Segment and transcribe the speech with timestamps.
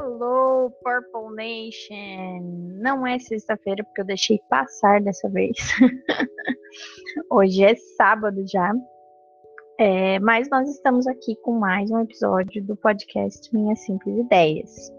[0.00, 2.40] Hello, Purple Nation!
[2.80, 5.54] Não é sexta-feira porque eu deixei passar dessa vez.
[7.30, 8.72] Hoje é sábado já.
[9.78, 14.90] É, mas nós estamos aqui com mais um episódio do podcast Minhas Simples Ideias.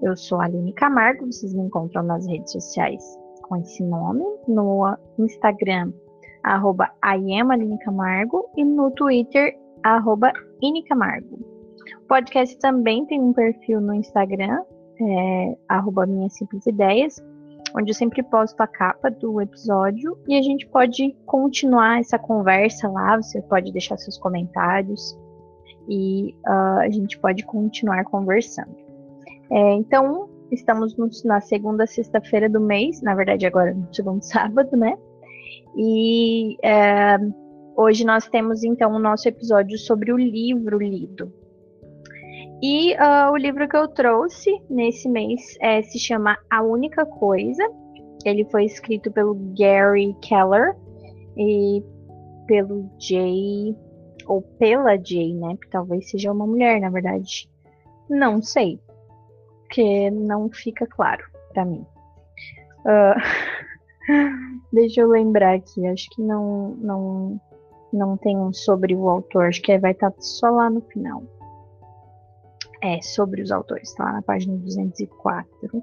[0.00, 3.02] Eu sou a Aline Camargo, vocês me encontram nas redes sociais
[3.42, 5.92] com esse nome, no Instagram,
[6.44, 6.88] arroba
[7.84, 10.32] Camargo, e no Twitter, arroba
[10.88, 11.49] Camargo.
[11.98, 14.62] O podcast também tem um perfil no Instagram,
[15.00, 17.22] é, arroba Minhas Simples Ideias,
[17.76, 22.88] onde eu sempre posto a capa do episódio e a gente pode continuar essa conversa
[22.88, 25.16] lá, você pode deixar seus comentários
[25.88, 28.76] e uh, a gente pode continuar conversando.
[29.50, 34.76] É, então, estamos no, na segunda sexta-feira do mês, na verdade agora no segundo sábado,
[34.76, 34.96] né?
[35.76, 37.16] E é,
[37.76, 41.32] hoje nós temos então o nosso episódio sobre o livro lido.
[42.62, 47.66] E uh, o livro que eu trouxe nesse mês é, se chama A Única Coisa.
[48.22, 50.76] Ele foi escrito pelo Gary Keller
[51.38, 51.82] e
[52.46, 53.74] pelo Jay,
[54.26, 55.56] ou pela Jay, né?
[55.56, 57.48] Que talvez seja uma mulher, na verdade.
[58.10, 58.78] Não sei.
[59.62, 61.86] Porque não fica claro para mim.
[62.84, 63.16] Uh,
[64.70, 65.86] deixa eu lembrar aqui.
[65.86, 67.40] Acho que não, não,
[67.90, 69.46] não tem um sobre o autor.
[69.46, 71.22] Acho que vai estar só lá no final
[72.82, 75.82] é sobre os autores, tá lá na página 204.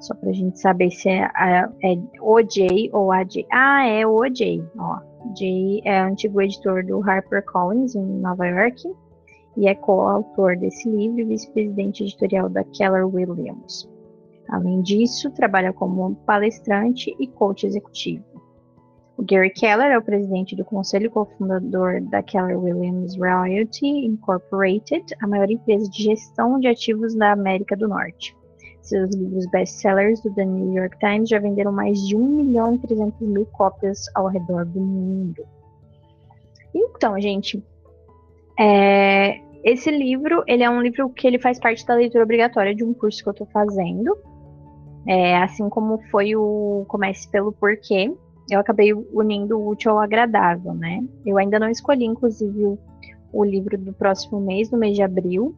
[0.00, 3.46] Só pra gente saber se é, é, é ou a Jay.
[3.52, 4.98] Ah, é o Jay, ó.
[5.38, 8.82] Jay é antigo editor do HarperCollins em Nova York
[9.56, 13.88] e é coautor desse livro e vice-presidente editorial da Keller Williams.
[14.48, 18.24] Além disso, trabalha como palestrante e coach executivo.
[19.16, 25.04] O Gary Keller é o presidente do conselho e cofundador da Keller Williams Realty Incorporated,
[25.20, 28.34] a maior empresa de gestão de ativos da América do Norte.
[28.80, 32.78] Seus livros best-sellers do The New York Times já venderam mais de 1 milhão e
[32.78, 35.44] 300 mil cópias ao redor do mundo.
[36.74, 37.62] Então, gente,
[38.58, 42.82] é, esse livro, ele é um livro que ele faz parte da leitura obrigatória de
[42.82, 44.16] um curso que eu estou fazendo,
[45.06, 48.12] é, assim como foi o Comece pelo Porquê,
[48.54, 51.02] eu acabei unindo o útil ao agradável, né?
[51.24, 52.78] Eu ainda não escolhi, inclusive,
[53.32, 55.54] o, livro do próximo mês, do mês de abril.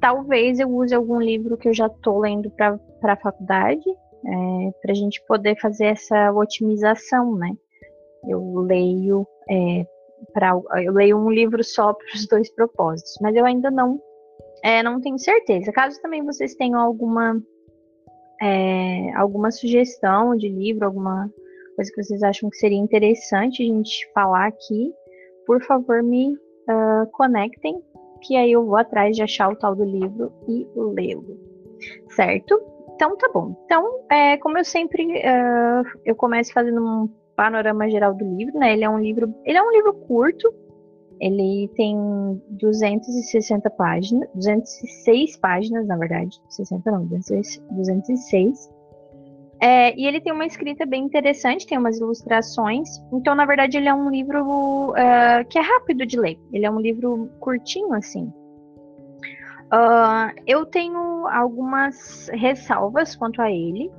[0.00, 4.92] Talvez eu use algum livro que eu já estou lendo para a faculdade, é, para
[4.92, 7.56] a gente poder fazer essa otimização, né?
[8.28, 9.86] Eu leio é,
[10.32, 14.00] para eu leio um livro só para os dois propósitos, mas eu ainda não
[14.62, 15.72] é, não tenho certeza.
[15.72, 17.40] Caso também vocês tenham alguma
[18.42, 21.30] é, alguma sugestão de livro, alguma
[21.76, 24.92] coisa que vocês acham que seria interessante a gente falar aqui,
[25.46, 27.80] por favor me uh, conectem,
[28.22, 31.38] que aí eu vou atrás de achar o tal do livro e lê-lo,
[32.08, 32.60] certo?
[32.94, 33.54] Então tá bom.
[33.66, 38.72] Então, é, como eu sempre uh, eu começo fazendo um panorama geral do livro, né?
[38.72, 40.52] Ele é um livro, ele é um livro curto.
[41.18, 41.96] Ele tem
[42.50, 48.70] 260 páginas, 206 páginas, na verdade, 60 não, 206.
[49.60, 52.88] É, e ele tem uma escrita bem interessante, tem umas ilustrações.
[53.12, 56.38] Então, na verdade, ele é um livro uh, que é rápido de ler.
[56.52, 58.32] Ele é um livro curtinho, assim.
[59.72, 63.90] Uh, eu tenho algumas ressalvas quanto a ele.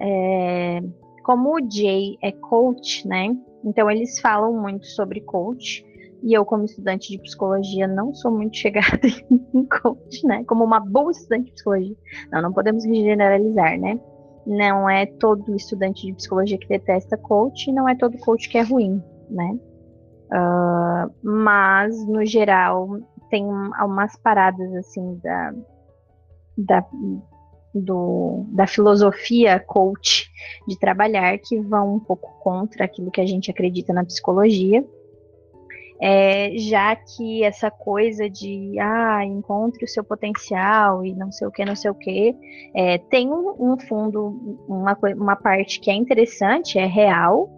[0.00, 0.80] É,
[1.22, 3.36] como o Jay é coach, né?
[3.64, 5.86] Então, eles falam muito sobre coach.
[6.24, 9.00] E eu, como estudante de psicologia, não sou muito chegada
[9.54, 10.42] em coach, né?
[10.44, 11.96] Como uma boa estudante de psicologia.
[12.32, 13.98] Não, não podemos generalizar, né?
[14.46, 18.62] Não é todo estudante de psicologia que detesta coach, não é todo coach que é
[18.62, 19.58] ruim, né?
[20.32, 22.98] Uh, mas, no geral,
[23.30, 25.54] tem umas paradas, assim, da,
[26.56, 26.86] da,
[27.74, 30.30] do, da filosofia coach
[30.66, 34.84] de trabalhar que vão um pouco contra aquilo que a gente acredita na psicologia
[36.04, 41.50] é, já que essa coisa de ah, encontre o seu potencial e não sei o
[41.52, 42.36] que, não sei o que,
[42.74, 47.48] é, tem um, um, fundo, uma, uma parte que é interessante, é real,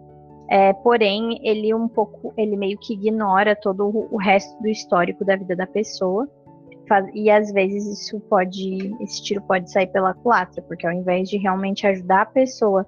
[0.47, 5.35] é, porém ele um pouco, ele meio que ignora todo o, resto do histórico da
[5.35, 6.29] vida da pessoa.
[7.15, 11.37] E às vezes isso pode, esse tiro pode sair pela culatra, porque ao invés de
[11.37, 12.85] realmente ajudar a pessoa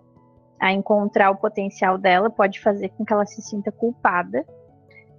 [0.60, 4.46] a encontrar o potencial dela, pode fazer com que ela se sinta culpada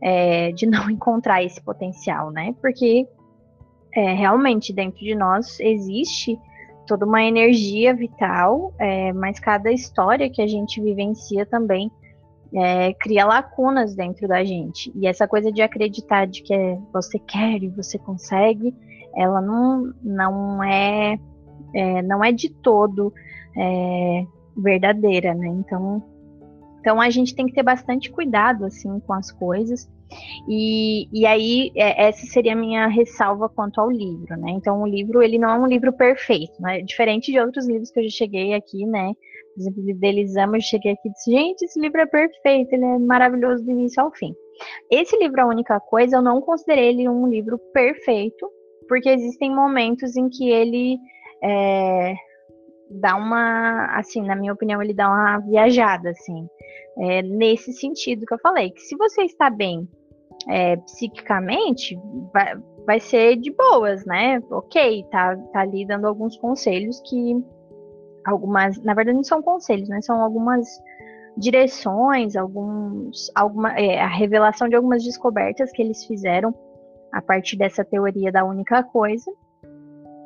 [0.03, 2.55] é, de não encontrar esse potencial, né?
[2.61, 3.07] Porque
[3.95, 6.39] é, realmente dentro de nós existe
[6.87, 11.91] toda uma energia vital, é, mas cada história que a gente vivencia também
[12.55, 14.91] é, cria lacunas dentro da gente.
[14.95, 18.75] E essa coisa de acreditar de que você quer e você consegue
[19.19, 21.19] ela não, não é,
[21.75, 23.13] é não é de todo
[23.57, 24.25] é,
[24.57, 25.49] verdadeira, né?
[25.49, 26.03] Então,
[26.89, 29.87] então a gente tem que ter bastante cuidado assim com as coisas.
[30.49, 34.53] E, e aí é, essa seria a minha ressalva quanto ao livro, né?
[34.53, 36.81] Então o livro ele não é um livro perfeito, né?
[36.81, 39.13] Diferente de outros livros que eu já cheguei aqui, né?
[39.55, 42.87] Por exemplo, o Idealizamos, eu cheguei aqui e disse, gente, esse livro é perfeito, ele
[42.87, 44.35] é maravilhoso do início ao fim.
[44.91, 48.51] Esse livro, a única coisa, eu não considerei ele um livro perfeito,
[48.89, 50.97] porque existem momentos em que ele
[51.45, 52.15] é,
[52.91, 56.49] dá uma, assim, na minha opinião, ele dá uma viajada, assim,
[57.01, 59.89] é, nesse sentido que eu falei, que se você está bem
[60.49, 61.99] é, psiquicamente,
[62.33, 62.57] vai,
[62.87, 64.43] vai ser de boas, né?
[64.51, 67.37] Ok, tá, tá ali dando alguns conselhos que
[68.25, 70.01] algumas, na verdade não são conselhos, né?
[70.03, 70.67] São algumas
[71.37, 76.55] direções, alguns, alguma, é, a revelação de algumas descobertas que eles fizeram
[77.13, 79.31] a partir dessa teoria da única coisa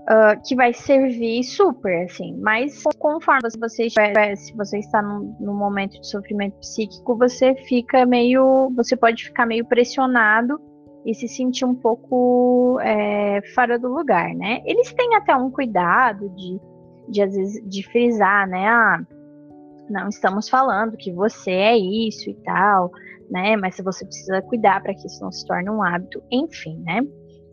[0.03, 2.37] uh, que vai servir super, assim.
[2.41, 8.05] Mas conforme você estiver, se você está num, num, momento de sofrimento psíquico, você fica
[8.07, 10.61] meio, você pode ficar meio pressionado
[11.05, 14.63] e se sentir um pouco é, fora do lugar, né?
[14.65, 16.61] Eles têm até um cuidado de,
[17.09, 18.69] de às vezes, de frisar, né?
[18.69, 19.01] Ah,
[19.91, 22.91] não estamos falando que você é isso e tal,
[23.31, 23.57] né?
[23.57, 27.01] Mas você precisa cuidar para que isso não se torne um hábito, enfim, né?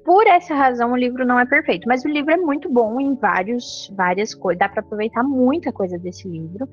[0.03, 3.15] Por essa razão o livro não é perfeito, mas o livro é muito bom em
[3.15, 6.67] vários, várias coisas, dá para aproveitar muita coisa desse livro.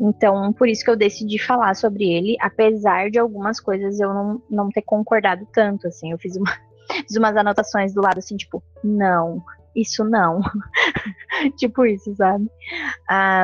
[0.00, 4.42] Então, por isso que eu decidi falar sobre ele, apesar de algumas coisas eu não,
[4.50, 6.50] não ter concordado tanto, assim, eu fiz, uma,
[7.06, 9.42] fiz umas anotações do lado, assim, tipo, não,
[9.74, 10.40] isso não.
[11.56, 12.46] tipo isso, sabe?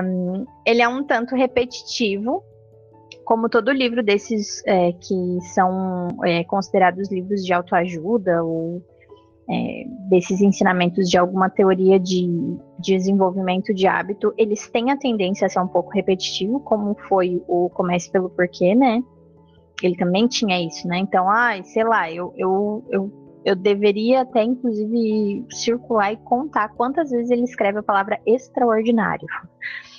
[0.05, 2.43] Um, ele é um tanto repetitivo,
[3.25, 8.83] como todo livro desses é, que são é, considerados livros de autoajuda ou
[9.51, 15.51] é, desses ensinamentos de alguma teoria de, desenvolvimento de hábito, eles têm a tendência a
[15.51, 19.03] ser um pouco repetitivo, como foi o Comece pelo Porquê, né?
[19.83, 20.99] Ele também tinha isso, né?
[20.99, 23.13] Então, ai, sei lá, eu, eu, eu,
[23.45, 29.27] eu deveria até, inclusive, circular e contar quantas vezes ele escreve a palavra extraordinário.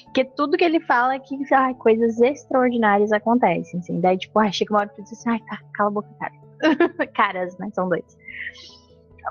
[0.05, 1.37] Porque tudo que ele fala é que
[1.77, 3.99] coisas extraordinárias acontecem, assim.
[3.99, 6.33] Daí, tipo, ai, chega uma hora que diz assim, ai, tá, cala a boca, cara.
[7.13, 7.69] Caras, né?
[7.73, 8.05] São dois.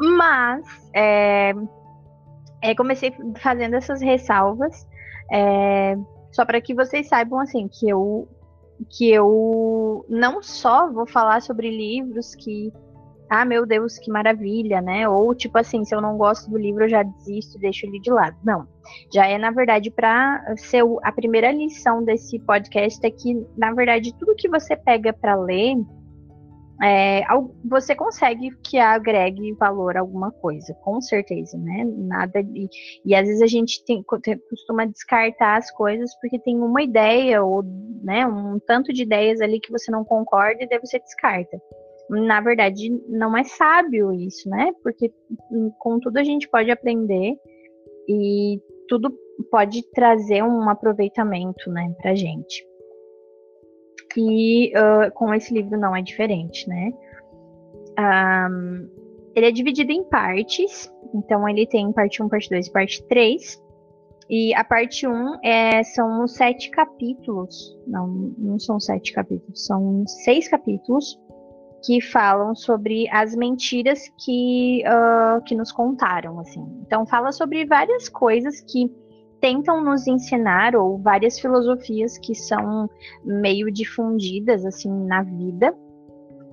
[0.01, 0.65] Mas
[0.95, 1.53] é,
[2.63, 4.87] é, comecei fazendo essas ressalvas
[5.31, 5.97] é,
[6.33, 8.29] só para que vocês saibam assim que eu
[8.89, 12.73] que eu não só vou falar sobre livros que
[13.29, 15.09] ah meu Deus que maravilha né?
[15.09, 18.01] Ou tipo assim se eu não gosto do livro eu já desisto e deixo ele
[18.01, 18.37] de lado.
[18.43, 18.67] Não.
[19.13, 24.15] Já é na verdade para ser a primeira lição desse podcast é que na verdade
[24.19, 25.77] tudo que você pega para ler
[26.83, 27.23] é,
[27.63, 31.85] você consegue que agregue valor a alguma coisa, com certeza, né?
[31.85, 32.69] Nada de,
[33.05, 37.63] e às vezes a gente tem, costuma descartar as coisas porque tem uma ideia ou
[38.03, 41.61] né, um tanto de ideias ali que você não concorda e daí você descarta.
[42.09, 44.73] Na verdade, não é sábio isso, né?
[44.83, 45.13] Porque
[45.79, 47.37] com tudo a gente pode aprender
[48.09, 49.15] e tudo
[49.51, 52.70] pode trazer um aproveitamento, né, pra gente.
[54.17, 56.93] E uh, com esse livro não é diferente, né?
[57.99, 58.89] Um,
[59.35, 63.63] ele é dividido em partes, então ele tem parte 1, parte 2 e parte 3.
[64.29, 68.07] E a parte 1 é, são sete capítulos, não,
[68.39, 71.19] não são sete capítulos, são seis capítulos
[71.85, 76.65] que falam sobre as mentiras que, uh, que nos contaram, assim.
[76.87, 78.89] Então fala sobre várias coisas que
[79.41, 82.89] tentam nos ensinar ou várias filosofias que são
[83.25, 85.75] meio difundidas assim na vida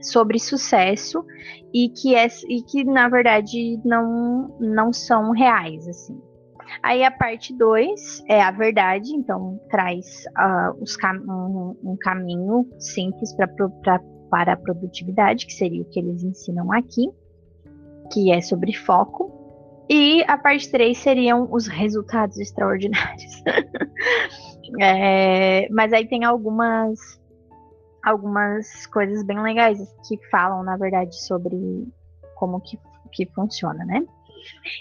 [0.01, 1.25] sobre sucesso
[1.73, 6.19] e que é e que na verdade não não são reais assim.
[6.83, 13.33] Aí a parte 2 é a verdade, então traz uh, cam um, um, caminho simples
[13.35, 17.09] pra, pra, para a produtividade, que seria o que eles ensinam aqui,
[18.11, 19.36] que é sobre foco.
[19.89, 23.43] E a parte 3 seriam os resultados extraordinários.
[24.81, 26.99] é, mas aí tem algumas
[28.03, 31.57] algumas coisas bem legais que falam, na verdade, sobre
[32.35, 32.79] como que,
[33.11, 34.05] que funciona, né?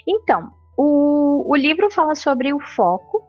[0.07, 3.21] Então, o, o livro fala sobre o foco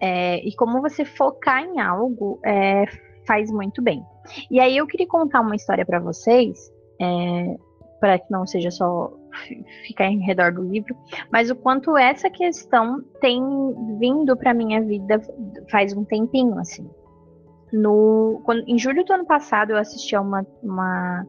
[0.00, 2.84] é, e como você focar em algo é,
[3.26, 4.04] faz muito bem.
[4.50, 7.56] E aí eu queria contar uma história para vocês, é,
[7.98, 9.12] para que não seja só
[9.86, 10.96] ficar em redor do livro,
[11.30, 13.42] mas o quanto essa questão tem
[13.98, 15.20] vindo para minha vida
[15.70, 16.88] faz um tempinho, assim.
[17.72, 21.26] No, quando, em julho do ano passado, eu assisti a uma, uma,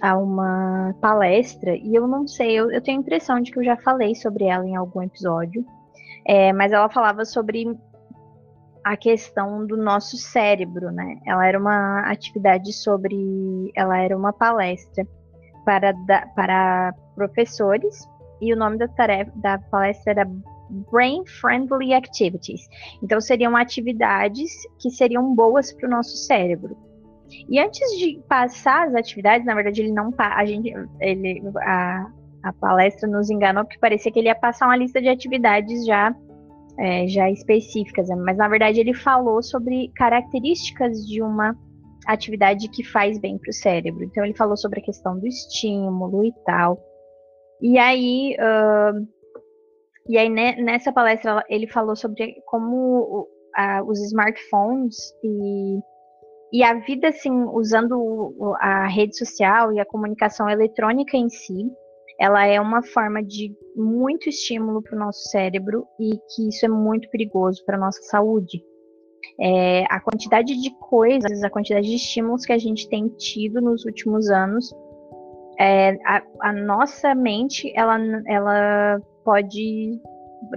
[0.00, 3.64] a uma palestra, e eu não sei, eu, eu, tenho a impressão de que eu
[3.64, 5.64] já falei sobre ela em algum episódio,
[6.26, 7.66] é, mas ela falava sobre
[8.84, 11.18] a questão do nosso cérebro, né?
[11.26, 13.70] Ela era uma atividade sobre.
[13.74, 15.06] Ela era uma palestra
[15.68, 18.08] para, da, para professores,
[18.40, 20.30] e o nome da tarefa da palestra era
[20.90, 22.66] Brain Friendly Activities.
[23.02, 26.74] Então, seriam atividades que seriam boas para o nosso cérebro.
[27.50, 32.06] E antes de passar as atividades, na verdade, ele não a gente, ele, a,
[32.44, 36.16] a palestra nos enganou porque parecia que ele ia passar uma lista de atividades já
[36.78, 38.16] é, já específicas, né?
[38.16, 41.54] mas na verdade ele falou sobre características de uma
[42.12, 44.04] atividade que faz bem para o cérebro.
[44.04, 46.78] Então ele falou sobre a questão do estímulo e tal.
[47.60, 49.06] E aí, uh,
[50.08, 55.78] e aí né, nessa palestra ele falou sobre como uh, os smartphones e,
[56.52, 61.68] e a vida assim usando a rede social e a comunicação eletrônica em si
[62.18, 66.68] ela é uma forma de muito estímulo para o nosso cérebro e que isso é
[66.68, 68.60] muito perigoso para a nossa saúde.
[69.40, 73.84] É, a quantidade de coisas, a quantidade de estímulos que a gente tem tido nos
[73.84, 74.74] últimos anos,
[75.58, 80.00] é, a, a, nossa mente, ela, ela pode,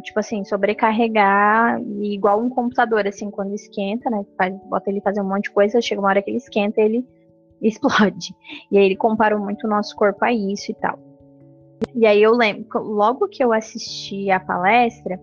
[0.03, 5.27] tipo assim, sobrecarregar, igual um computador, assim, quando esquenta, né, faz, bota ele fazer um
[5.27, 7.05] monte de coisa, chega uma hora que ele esquenta, ele
[7.61, 8.35] explode.
[8.71, 10.99] E aí ele comparou muito o nosso corpo a isso e tal.
[11.95, 15.19] E aí eu lembro, logo que eu assisti a palestra,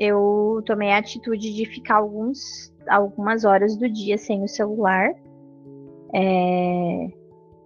[0.00, 5.12] eu tomei a atitude de ficar alguns, algumas horas do dia sem o celular.
[6.14, 7.08] É...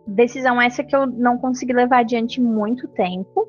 [0.07, 3.49] Decisão essa que eu não consegui levar adiante muito tempo,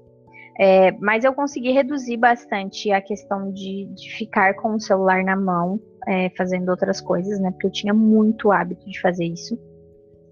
[0.58, 5.36] é, mas eu consegui reduzir bastante a questão de, de ficar com o celular na
[5.36, 7.51] mão, é, fazendo outras coisas, né?
[7.51, 9.60] Porque eu tinha muito hábito de fazer isso.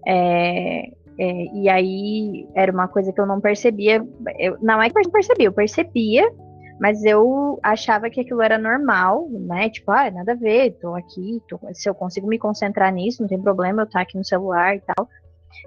[0.06, 4.02] É, é, e aí era uma coisa que eu não percebia.
[4.38, 6.32] Eu, não é que eu não percebia, eu percebia,
[6.80, 9.70] mas eu achava que aquilo era normal, né?
[9.70, 13.28] Tipo, ah, nada a ver, tô aqui, tô, se eu consigo me concentrar nisso, não
[13.28, 15.08] tem problema eu estar aqui no celular e tal.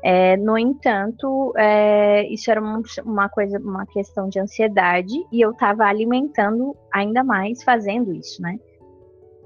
[0.04, 5.52] É, no entanto, é, isso era uma, uma, coisa, uma questão de ansiedade, e eu
[5.52, 8.60] estava alimentando ainda mais fazendo isso, né?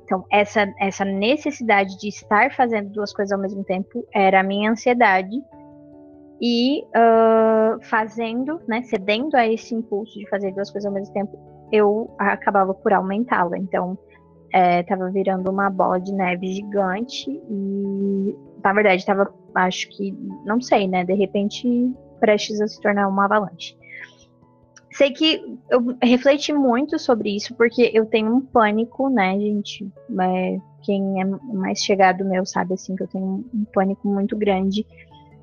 [0.04, 4.72] Então, essa, essa necessidade de estar fazendo duas coisas ao mesmo tempo era a minha
[4.72, 5.42] ansiedade,
[6.42, 11.38] e uh, fazendo, né, cedendo a esse impulso de fazer duas coisas ao mesmo tempo,
[11.72, 13.58] eu acabava por aumentá-la.
[13.60, 13.96] Então,
[14.52, 14.84] é,
[15.14, 20.12] virando uma bola de neve gigante e, na verdade, estava, acho que,
[20.44, 23.78] não sei, né, de repente prestes a se tornar uma avalanche.
[24.94, 29.90] Sei que eu refleti muito sobre isso porque eu tenho um pânico, né, gente?
[30.20, 34.86] É, quem é mais chegado meu sabe assim que eu tenho um pânico muito grande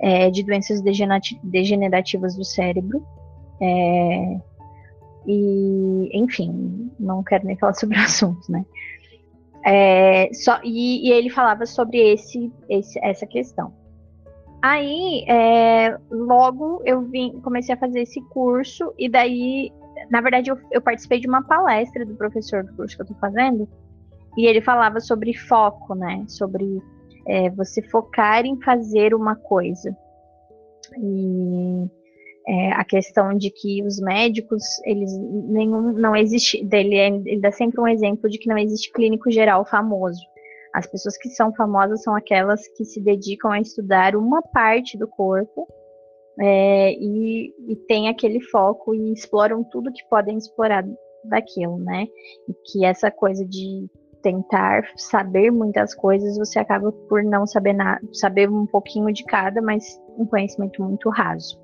[0.01, 3.05] é, de doenças degenerativas do cérebro.
[3.61, 4.39] É,
[5.27, 8.65] e, enfim, não quero nem falar sobre o assunto, né?
[9.65, 13.73] É, só, e, e, ele falava sobre esse, esse essa questão.
[14.63, 19.73] Aí, é, logo eu vim, comecei a fazer esse curso, e daí,
[20.11, 23.15] na verdade, eu, eu participei de uma palestra do professor do curso que eu tô
[23.15, 23.69] fazendo,
[24.37, 26.25] e ele falava sobre foco, né?
[26.29, 26.81] Sobre
[27.29, 29.95] é você focar em fazer uma coisa.
[30.97, 31.87] E
[32.49, 37.79] é, a questão de que os médicos, eles nenhum, não existe, dele ele dá sempre
[37.81, 40.23] um exemplo de que não existe clínico geral famoso.
[40.73, 45.07] As pessoas que são famosas são aquelas que se dedicam a estudar uma parte do
[45.07, 45.67] corpo
[46.41, 50.87] é, e, e tem aquele foco e exploram tudo que podem explorar
[51.25, 52.07] daquilo, né?
[52.49, 53.89] E que essa coisa de
[54.23, 59.61] tentar saber muitas coisas, você acaba por não saber nada, saber um pouquinho de cada,
[59.63, 61.59] mas um conhecimento muito raso.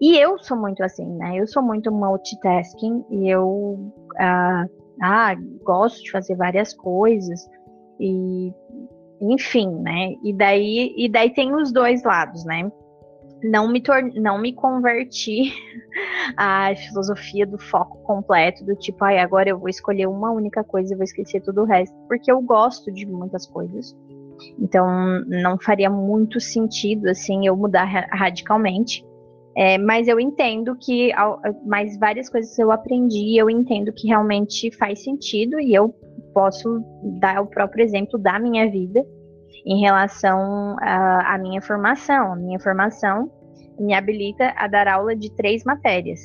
[0.00, 1.36] E eu sou muito assim, né?
[1.36, 4.66] Eu sou muito multitasking e eu ah,
[5.02, 7.48] ah, gosto de fazer várias coisas
[7.98, 8.52] e
[9.20, 10.14] enfim, né?
[10.24, 12.70] E daí e daí tem os dois lados, né?
[13.42, 13.82] Não me,
[14.14, 15.52] não me converti
[16.36, 20.92] à filosofia do foco completo, do tipo, ai, agora eu vou escolher uma única coisa
[20.92, 23.96] e vou esquecer tudo o resto, porque eu gosto de muitas coisas.
[24.58, 24.86] Então,
[25.26, 29.04] não faria muito sentido, assim, eu mudar radicalmente.
[29.56, 31.10] É, mas eu entendo que
[31.66, 35.92] mais várias coisas eu aprendi, eu entendo que realmente faz sentido e eu
[36.32, 36.80] posso
[37.18, 39.04] dar o próprio exemplo da minha vida
[39.64, 42.32] em relação à minha formação.
[42.32, 43.30] A minha formação
[43.78, 46.20] me habilita a dar aula de três matérias.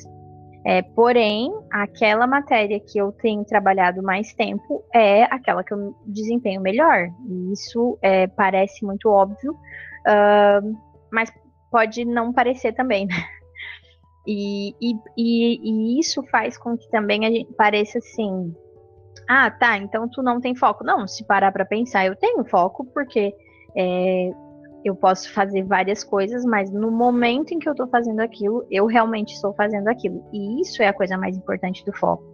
[0.64, 6.60] É, porém, aquela matéria que eu tenho trabalhado mais tempo é aquela que eu desempenho
[6.60, 7.08] melhor.
[7.28, 10.76] E isso é, parece muito óbvio, uh,
[11.12, 11.32] mas
[11.70, 13.14] pode não parecer também, né?
[14.26, 18.52] E, e, e, e, isso faz com que também a gente pareça assim,
[19.28, 20.84] ah, tá, então tu não tem foco.
[20.84, 23.34] Não, se parar para pensar, eu tenho foco porque
[23.76, 24.30] é,
[24.84, 28.86] eu posso fazer várias coisas, mas no momento em que eu tô fazendo aquilo, eu
[28.86, 30.24] realmente estou fazendo aquilo.
[30.32, 32.24] E isso é a coisa mais importante do foco.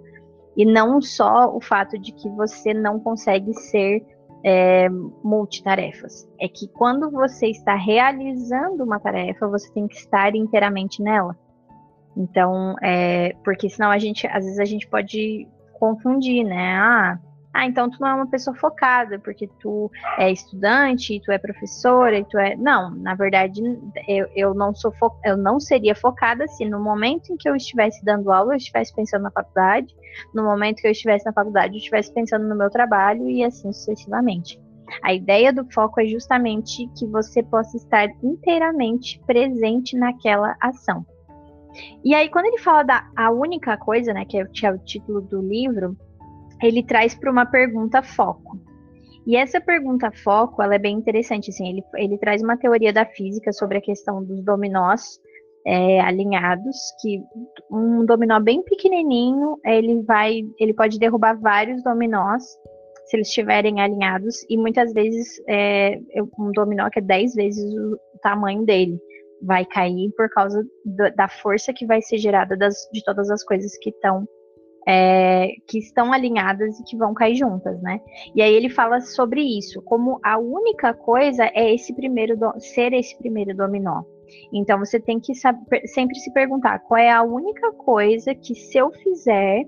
[0.56, 4.04] E não só o fato de que você não consegue ser
[4.44, 4.88] é,
[5.24, 6.28] multitarefas.
[6.38, 11.36] É que quando você está realizando uma tarefa, você tem que estar inteiramente nela.
[12.14, 15.48] Então, é, porque senão a gente, às vezes a gente pode
[15.82, 16.76] confundir, né?
[16.76, 17.18] Ah,
[17.52, 22.16] ah, então tu não é uma pessoa focada, porque tu é estudante, tu é professora,
[22.16, 22.54] e tu é.
[22.54, 23.60] Não, na verdade,
[24.06, 25.10] eu, eu não sou fo...
[25.24, 28.94] eu não seria focada se no momento em que eu estivesse dando aula, eu estivesse
[28.94, 29.92] pensando na faculdade,
[30.32, 33.72] no momento que eu estivesse na faculdade, eu estivesse pensando no meu trabalho e assim
[33.72, 34.60] sucessivamente.
[35.02, 41.04] A ideia do foco é justamente que você possa estar inteiramente presente naquela ação.
[42.04, 44.78] E aí, quando ele fala da a única coisa, né, que é, que é o
[44.78, 45.96] título do livro,
[46.62, 48.58] ele traz para uma pergunta foco.
[49.26, 53.06] E essa pergunta foco, ela é bem interessante, assim, ele, ele traz uma teoria da
[53.06, 55.20] física sobre a questão dos dominós
[55.64, 57.22] é, alinhados, que
[57.70, 62.42] um dominó bem pequenininho, ele vai, ele pode derrubar vários dominós
[63.06, 65.98] se eles estiverem alinhados, e muitas vezes é,
[66.38, 68.98] um dominó que é 10 vezes o tamanho dele
[69.42, 73.44] vai cair por causa do, da força que vai ser gerada das, de todas as
[73.44, 74.26] coisas que estão
[74.86, 78.00] é, que estão alinhadas e que vão cair juntas, né?
[78.34, 82.92] E aí ele fala sobre isso, como a única coisa é esse primeiro do, ser
[82.92, 84.02] esse primeiro dominó.
[84.52, 88.78] Então você tem que saber, sempre se perguntar qual é a única coisa que se
[88.78, 89.64] eu fizer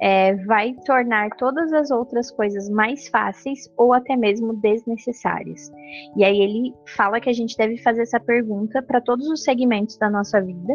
[0.00, 5.70] é, vai tornar todas as outras coisas mais fáceis ou até mesmo desnecessárias.
[6.16, 9.98] E aí ele fala que a gente deve fazer essa pergunta para todos os segmentos
[9.98, 10.74] da nossa vida.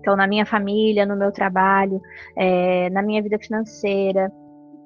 [0.00, 2.00] Então, na minha família, no meu trabalho,
[2.36, 4.32] é, na minha vida financeira,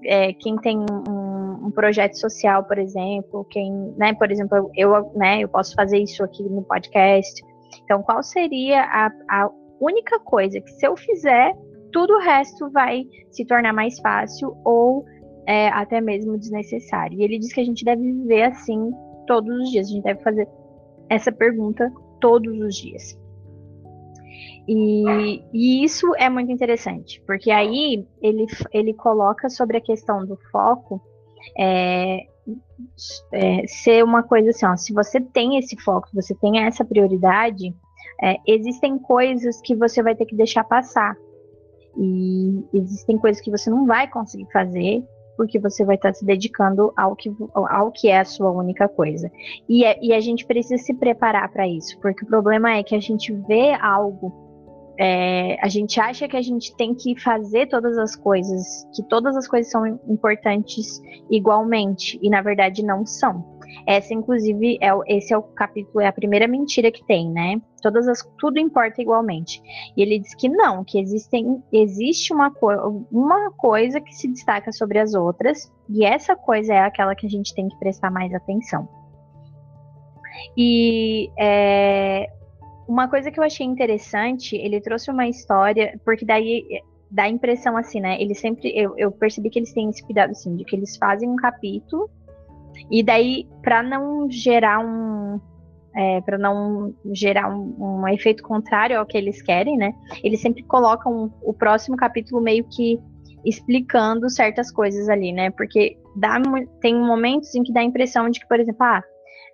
[0.05, 5.41] é, quem tem um, um, projeto social, por exemplo, quem, né, por exemplo, eu, né,
[5.41, 7.41] eu posso fazer isso aqui no podcast.
[7.85, 11.55] Então, qual seria a, a única coisa que se eu fizer
[11.93, 15.05] tudo o resto vai se tornar mais fácil ou
[15.47, 17.19] é, até mesmo desnecessário.
[17.19, 18.91] E ele diz que a gente deve viver assim
[19.27, 20.49] todos os dias, a gente deve fazer
[21.09, 23.19] essa pergunta todos os dias.
[24.67, 30.39] E, e, isso é muito interessante, porque aí ele, ele coloca sobre a questão do
[30.53, 31.03] foco
[31.59, 32.27] é,
[33.33, 37.75] é, ser uma coisa assim, ó, se você tem esse foco, você tem essa prioridade,
[38.23, 41.17] é, existem coisas que você vai ter que deixar passar.
[41.97, 45.05] E existem coisas que você não vai conseguir fazer
[45.37, 49.31] porque você vai estar se dedicando ao que, ao que é a sua única coisa.
[49.69, 52.95] E, é, e a gente precisa se preparar para isso, porque o problema é que
[52.95, 54.33] a gente vê algo,
[54.99, 59.37] é, a gente acha que a gente tem que fazer todas as coisas, que todas
[59.37, 61.01] as coisas são importantes
[61.31, 63.53] igualmente, e na verdade não são.
[63.87, 67.61] Essa, inclusive, é esse é o capítulo, é a primeira mentira que tem, né?
[67.81, 69.63] Todas as, tudo importa igualmente.
[69.97, 72.53] E ele diz que não, que existem, existe uma,
[73.11, 77.31] uma coisa que se destaca sobre as outras, e essa coisa é aquela que a
[77.31, 78.89] gente tem que prestar mais atenção.
[80.57, 82.29] E é,
[82.93, 86.63] uma coisa que eu achei interessante, ele trouxe uma história, porque daí
[87.11, 88.21] dá a impressão assim, né?
[88.21, 91.27] Ele sempre, eu, eu percebi que eles têm esse cuidado assim, de que eles fazem
[91.27, 92.11] um capítulo
[92.91, 95.41] e daí, para não gerar um.
[95.95, 99.95] É, para não gerar um, um, efeito contrário ao que eles querem, né?
[100.23, 102.99] Eles sempre colocam o próximo capítulo meio que
[103.45, 105.51] explicando certas coisas ali, né?
[105.51, 106.41] Porque dá,
[106.81, 109.03] tem momentos em que dá a impressão de que, por exemplo, ah,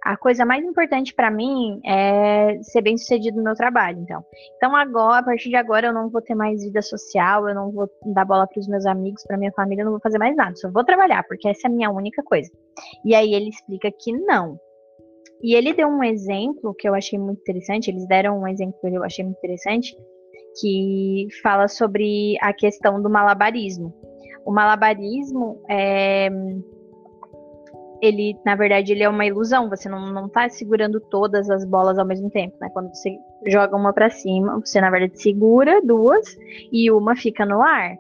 [0.03, 4.25] a coisa mais importante para mim é ser bem sucedido no meu trabalho, então.
[4.57, 7.71] Então agora, a partir de agora, eu não vou ter mais vida social, eu não
[7.71, 10.37] vou dar bola para os meus amigos, para minha família, eu não vou fazer mais
[10.37, 12.51] nada, só vou trabalhar, porque essa é a minha única coisa.
[13.05, 14.59] E aí ele explica que não.
[15.43, 18.89] E ele deu um exemplo que eu achei muito interessante, eles deram um exemplo que
[18.89, 19.97] eu achei muito interessante,
[20.61, 23.95] que fala sobre a questão do malabarismo.
[24.45, 26.29] O malabarismo é
[28.01, 29.69] ele, na verdade, ele é uma ilusão.
[29.69, 32.69] Você não, não tá segurando todas as bolas ao mesmo tempo, né?
[32.73, 36.37] Quando você joga uma para cima, você, na verdade, segura duas
[36.73, 37.97] e uma fica no ar,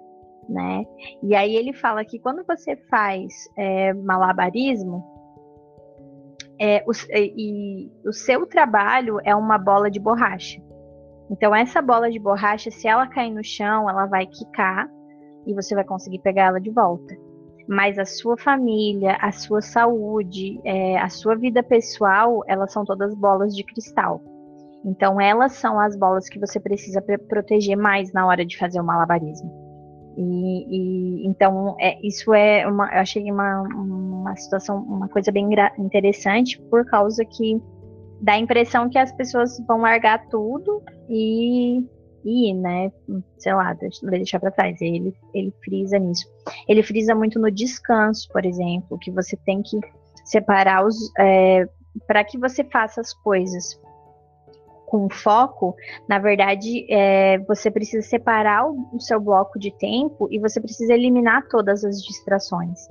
[0.48, 0.84] né?
[1.22, 5.04] E aí ele fala que quando você faz é, malabarismo,
[6.61, 10.61] é, o, e o seu trabalho é uma bola de borracha.
[11.30, 14.88] Então, essa bola de borracha, se ela cair no chão, ela vai quicar
[15.46, 17.28] e você vai conseguir pegar ela de volta
[17.68, 23.14] mas a sua família, a sua saúde, é, a sua vida pessoal, elas são todas
[23.14, 24.22] bolas de cristal.
[24.85, 28.85] Então, elas são as bolas que você precisa proteger mais na hora de fazer o
[28.85, 29.52] malabarismo.
[30.16, 35.48] E, e então, é, isso é uma, eu achei uma, uma situação, uma coisa bem
[35.78, 37.61] interessante, por causa que
[38.20, 41.85] dá a impressão que as pessoas vão largar tudo e
[42.24, 42.92] ir, né?
[43.38, 44.81] Sei lá, deixar para trás.
[44.81, 46.26] Ele, ele frisa nisso.
[46.68, 49.78] Ele frisa muito no descanso, por exemplo, que você tem que
[50.24, 50.96] separar os.
[51.18, 51.68] É,
[52.07, 53.81] para que você faça as coisas
[54.87, 55.76] com foco,
[56.09, 60.94] na verdade, é, você precisa separar o, o, seu bloco de tempo e você precisa
[60.94, 62.88] eliminar todas as distrações.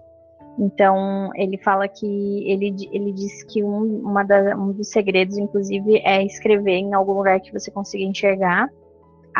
[0.59, 2.05] Então, ele fala que
[2.49, 7.13] ele, ele diz que um, uma da, um dos segredos, inclusive, é escrever em algum
[7.13, 8.69] lugar que você consiga enxergar,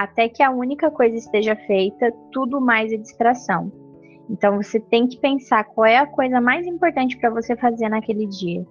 [0.04, 3.72] até que a única coisa esteja feita, tudo mais é distração.
[4.30, 8.28] Então, você tem que pensar qual é a coisa mais importante para você fazer naquele
[8.28, 8.66] dia.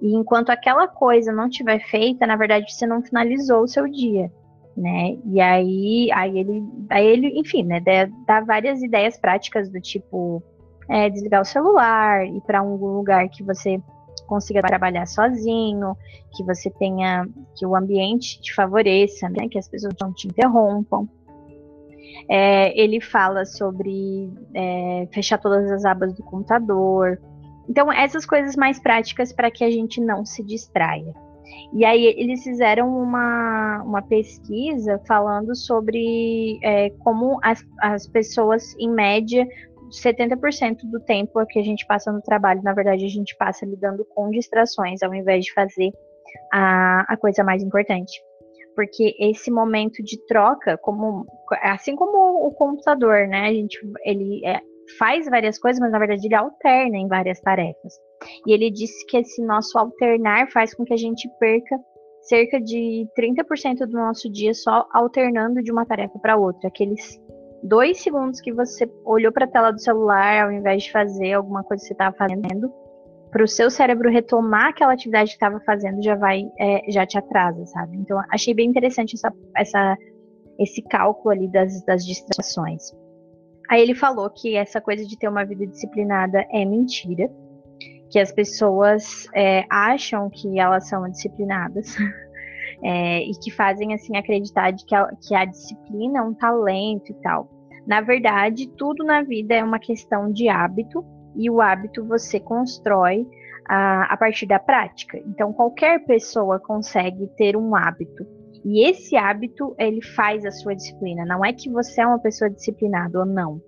[0.00, 4.30] E enquanto aquela coisa não tiver feita, na verdade, você não finalizou o seu dia
[4.76, 5.18] né?
[5.26, 7.80] E aí, aí ele, aí ele, enfim, né,
[8.26, 10.42] dá várias ideias práticas do tipo
[10.88, 13.80] é, desligar o celular, ir para um lugar que você
[14.30, 15.96] consiga trabalhar sozinho,
[16.32, 21.08] que você tenha, que o ambiente te favoreça, né, que as pessoas não te interrompam.
[22.28, 27.20] É, ele fala sobre é, fechar todas as abas do computador.
[27.68, 31.12] Então, essas coisas mais práticas para que a gente não se distraia.
[31.72, 38.88] E aí, eles fizeram uma, uma pesquisa falando sobre é, como as, as pessoas, em
[38.88, 39.46] média,
[39.90, 44.04] 70% do tempo que a gente passa no trabalho, na verdade, a gente passa lidando
[44.04, 45.90] com distrações, ao invés de fazer
[46.52, 48.20] a, a coisa mais importante.
[48.74, 51.26] Porque esse momento de troca, como
[51.62, 53.48] assim como o computador, né?
[53.48, 54.60] A gente ele é,
[54.98, 57.94] faz várias coisas, mas na verdade ele alterna em várias tarefas.
[58.46, 61.76] E ele disse que esse nosso alternar faz com que a gente perca
[62.22, 66.68] cerca de 30% do nosso dia só alternando de uma tarefa para outra.
[66.68, 67.20] Aqueles
[67.62, 71.62] dois segundos que você olhou para a tela do celular, ao invés de fazer alguma
[71.62, 72.72] coisa que você estava fazendo,
[73.30, 77.16] para o seu cérebro retomar aquela atividade que estava fazendo, já vai, é, já te
[77.16, 77.96] atrasa, sabe?
[77.96, 79.98] Então, achei bem interessante essa, essa,
[80.58, 82.92] esse cálculo ali das, das distrações.
[83.68, 87.30] Aí ele falou que essa coisa de ter uma vida disciplinada é mentira,
[88.10, 91.96] que as pessoas é, acham que elas são disciplinadas.
[92.82, 97.10] é, e que fazem assim acreditar de que a, que a disciplina é um talento
[97.10, 97.48] e tal.
[97.86, 101.04] Na verdade, tudo na vida é uma questão de hábito
[101.36, 103.26] e o hábito você constrói
[103.68, 105.18] a, a partir da prática.
[105.26, 108.26] Então, qualquer pessoa consegue ter um hábito.
[108.64, 111.24] E esse hábito, ele faz a sua disciplina.
[111.24, 113.60] Não é que você é uma pessoa disciplinada ou não.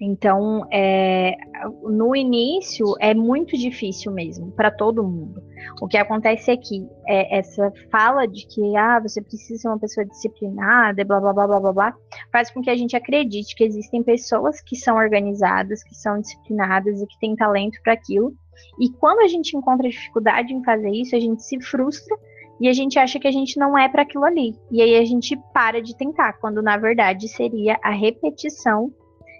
[0.00, 1.34] Então, é,
[1.82, 5.42] no início é muito difícil mesmo para todo mundo.
[5.80, 9.78] O que acontece é que é, essa fala de que ah, você precisa ser uma
[9.78, 11.94] pessoa disciplinada, blá blá blá blá blá blá,
[12.30, 17.00] faz com que a gente acredite que existem pessoas que são organizadas, que são disciplinadas
[17.00, 18.34] e que têm talento para aquilo.
[18.78, 22.16] E quando a gente encontra dificuldade em fazer isso, a gente se frustra
[22.60, 24.54] e a gente acha que a gente não é para aquilo ali.
[24.70, 28.92] E aí a gente para de tentar, quando na verdade seria a repetição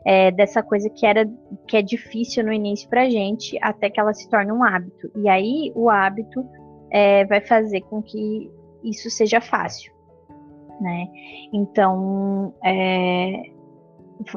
[0.06, 1.28] é, dessa coisa que era
[1.66, 5.10] que é difícil no início para gente, até que ela se torne um hábito.
[5.16, 6.46] E aí o hábito
[6.92, 8.48] é, vai fazer com que
[8.84, 9.92] isso seja fácil,
[10.80, 11.08] né?
[11.52, 13.50] Então é,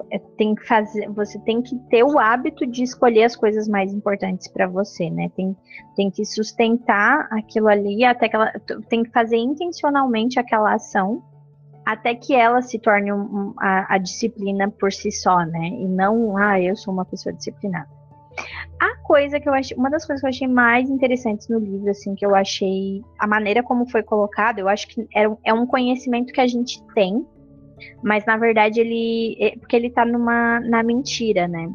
[0.09, 3.93] é tem que fazer, você tem que ter o hábito de escolher as coisas mais
[3.93, 5.29] importantes para você, né?
[5.35, 5.55] Tem,
[5.95, 8.51] tem que sustentar aquilo ali até que ela
[8.89, 11.21] tem que fazer intencionalmente aquela ação
[11.91, 15.69] até que ela se torne um, a, a, disciplina por si só, né?
[15.69, 17.89] E não, ah, eu sou uma pessoa disciplinada.
[18.79, 21.89] A coisa que eu achei, uma das coisas que eu achei mais interessantes no livro,
[21.89, 25.65] assim, que eu achei a maneira como foi colocado, eu acho que é, é um
[25.65, 27.25] conhecimento que a gente tem,
[28.03, 31.73] mas na verdade ele, é, porque ele tá numa, na mentira, né?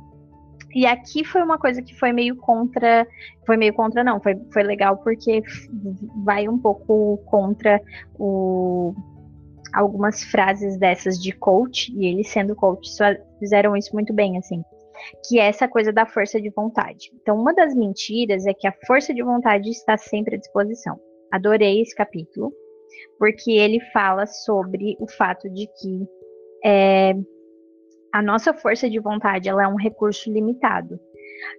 [0.73, 3.05] E aqui foi uma coisa que foi meio contra,
[3.45, 5.43] foi meio contra não, foi, foi legal porque
[6.25, 7.81] vai um pouco contra
[8.17, 8.95] o
[9.75, 12.89] algumas frases dessas de coach, e eles sendo coach
[13.39, 14.63] fizeram isso muito bem, assim,
[15.27, 17.11] que é essa coisa da força de vontade.
[17.21, 20.99] Então, uma das mentiras é que a força de vontade está sempre à disposição.
[21.31, 22.53] Adorei esse capítulo,
[23.19, 26.07] porque ele fala sobre o fato de que
[26.65, 27.15] é,
[28.13, 30.99] a nossa força de vontade ela é um recurso limitado.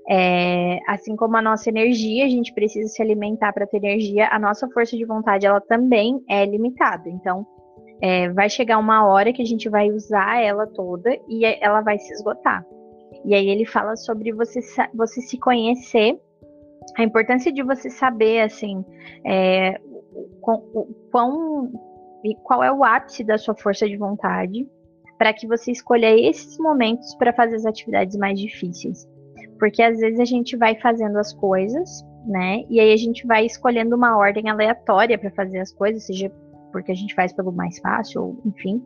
[0.09, 4.39] É, assim como a nossa energia, a gente precisa se alimentar para ter energia, a
[4.39, 7.09] nossa força de vontade ela também é limitada.
[7.09, 7.45] Então,
[8.05, 11.97] é, vai chegar uma hora que a gente vai usar ela toda e ela vai
[11.97, 12.63] se esgotar.
[13.25, 14.59] E aí ele fala sobre você,
[14.93, 16.15] você se conhecer,
[16.95, 18.85] a importância de você saber, assim,
[19.25, 19.81] é,
[21.09, 21.71] quão,
[22.43, 24.69] qual é o ápice da sua força de vontade,
[25.17, 29.09] para que você escolha esses momentos para fazer as atividades mais difíceis.
[29.57, 32.63] Porque às vezes a gente vai fazendo as coisas, né?
[32.69, 36.31] E aí a gente vai escolhendo uma ordem aleatória para fazer as coisas, seja
[36.75, 38.83] porque a gente faz pelo mais fácil, ou enfim.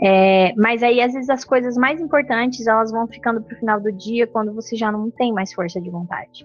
[0.00, 3.80] É, mas aí, às vezes, as coisas mais importantes elas vão ficando para o final
[3.80, 6.44] do dia quando você já não tem mais força de vontade.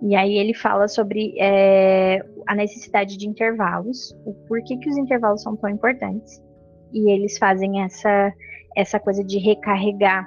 [0.00, 5.42] E aí ele fala sobre é, a necessidade de intervalos, o porquê que os intervalos
[5.42, 6.42] são tão importantes.
[6.90, 8.32] E eles fazem essa,
[8.74, 10.26] essa coisa de recarregar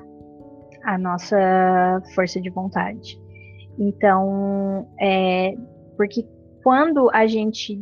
[0.83, 3.19] a nossa força de vontade.
[3.79, 5.55] Então, é,
[5.97, 6.23] porque
[6.61, 7.81] quando a gente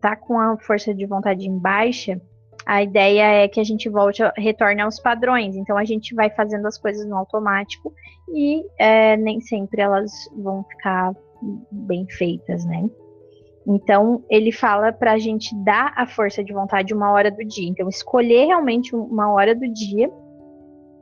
[0.00, 2.20] tá com a força de vontade em baixa,
[2.68, 5.56] a ideia é que a gente volte, retorne aos padrões.
[5.56, 7.94] Então a gente vai fazendo as coisas no automático
[8.28, 11.14] e é, nem sempre elas vão ficar
[11.72, 12.88] bem feitas, né?
[13.66, 17.68] Então ele fala para a gente dar a força de vontade uma hora do dia.
[17.68, 20.10] Então escolher realmente uma hora do dia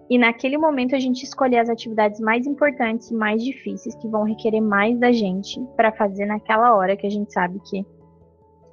[0.08, 4.60] e naquele momento a gente escolher as atividades mais importantes mais difíceis que vão requerer
[4.60, 7.84] mais da gente para fazer naquela hora que a gente sabe que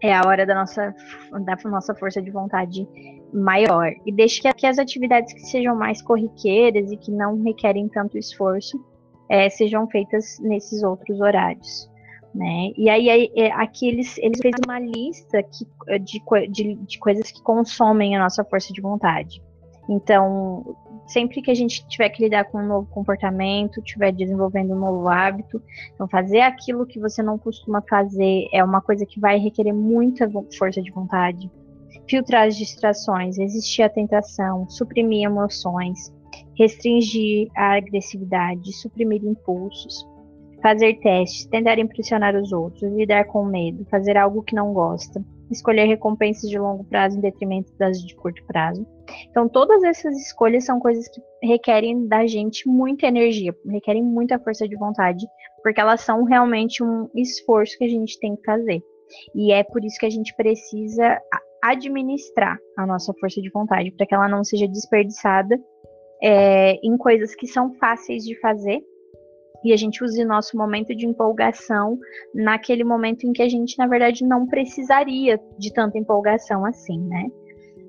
[0.04, 0.94] é a hora da nossa,
[1.32, 2.86] da nossa força de vontade
[3.34, 3.90] maior.
[4.06, 8.18] E deixe que, que as atividades que sejam mais corriqueiras e que não requerem tanto
[8.18, 8.78] esforço
[9.30, 11.90] é, sejam feitas nesses outros horários.
[12.36, 12.74] Né?
[12.76, 15.66] E aí, é, aqui eles, eles fez uma lista que,
[16.00, 19.42] de, de, de coisas que consomem a nossa força de vontade.
[19.90, 24.80] Então, sempre que a gente tiver que lidar com um novo comportamento, estiver desenvolvendo um
[24.80, 25.62] novo hábito,
[25.94, 30.30] então fazer aquilo que você não costuma fazer é uma coisa que vai requerer muita
[30.58, 31.50] força de vontade.
[32.08, 36.12] Filtrar as distrações, resistir à tentação, suprimir emoções,
[36.58, 40.06] restringir a agressividade, suprimir impulsos,
[40.62, 45.86] fazer testes, tentar impressionar os outros, lidar com medo, fazer algo que não gosta, escolher
[45.86, 48.86] recompensas de longo prazo em detrimento das de curto prazo.
[49.30, 54.68] Então, todas essas escolhas são coisas que requerem da gente muita energia, requerem muita força
[54.68, 55.26] de vontade,
[55.62, 58.82] porque elas são realmente um esforço que a gente tem que fazer.
[59.36, 61.22] E é por isso que a gente precisa
[61.64, 65.60] administrar a nossa força de vontade, para que ela não seja desperdiçada
[66.22, 68.82] é, em coisas que são fáceis de fazer
[69.64, 71.98] e a gente use nosso momento de empolgação
[72.36, 77.28] naquele momento em que a gente, na verdade, não precisaria de tanta empolgação assim, né?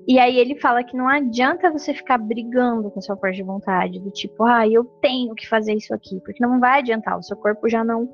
[0.07, 3.99] E aí ele fala que não adianta você ficar brigando com sua força de vontade,
[3.99, 7.35] do tipo, ah, eu tenho que fazer isso aqui, porque não vai adiantar, o seu
[7.35, 8.07] corpo já não.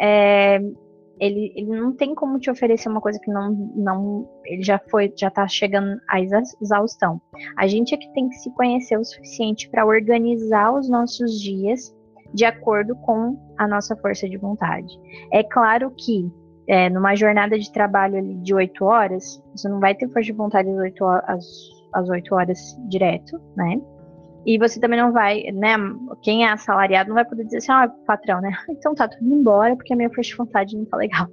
[0.00, 0.60] É,
[1.18, 5.12] ele, ele não tem como te oferecer uma coisa que não, não ele já foi,
[5.16, 7.20] já tá chegando à exaustão.
[7.56, 11.94] A gente é que tem que se conhecer o suficiente para organizar os nossos dias
[12.34, 14.92] de acordo com a nossa força de vontade.
[15.32, 16.30] É claro que
[16.66, 20.32] é, numa jornada de trabalho ali de oito horas, você não vai ter força de
[20.32, 23.80] vontade às oito horas, às 8 horas direto, né?
[24.44, 25.76] E você também não vai, né?
[26.22, 28.50] Quem é assalariado não vai poder dizer assim, ah, patrão, né?
[28.70, 31.26] Então tá, tudo embora porque a minha força de vontade não tá legal.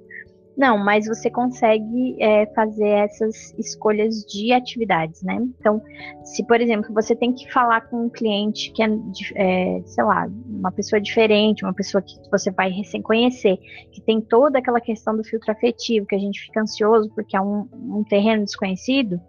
[0.56, 5.36] Não, mas você consegue é, fazer essas escolhas de atividades, né?
[5.58, 5.82] Então,
[6.22, 8.88] se, por exemplo, você tem que falar com um cliente que é,
[9.34, 13.56] é sei lá, uma pessoa diferente, uma pessoa que você vai recém conhecer,
[13.90, 17.40] que tem toda aquela questão do filtro afetivo, que a gente fica ansioso porque é
[17.40, 19.20] um, um terreno desconhecido,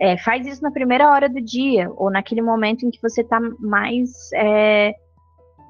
[0.00, 3.38] é, faz isso na primeira hora do dia, ou naquele momento em que você está
[3.58, 4.32] mais.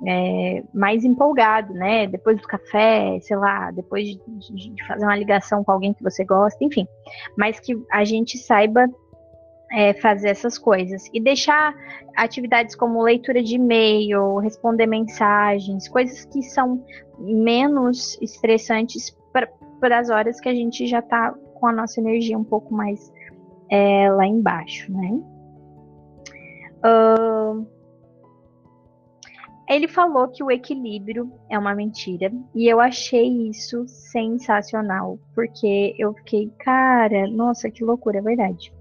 [0.06, 2.06] É, mais empolgado, né?
[2.06, 6.02] Depois do café, sei lá, depois de, de, de, fazer uma ligação com alguém que
[6.02, 6.86] você gosta, enfim.
[7.36, 8.88] Mas que a gente saiba
[9.70, 11.74] é, fazer essas coisas e deixar
[12.16, 16.84] atividades como leitura de e-mail, responder mensagens, coisas que são
[17.18, 22.44] menos estressantes para as horas que a gente já está com a nossa energia um
[22.44, 23.12] pouco mais
[23.70, 25.20] é, lá embaixo, né?
[26.82, 27.66] Uh,
[29.70, 36.12] ele falou que o equilíbrio é uma mentira e eu achei isso sensacional, porque eu
[36.14, 38.72] fiquei, cara, nossa, que loucura, é verdade.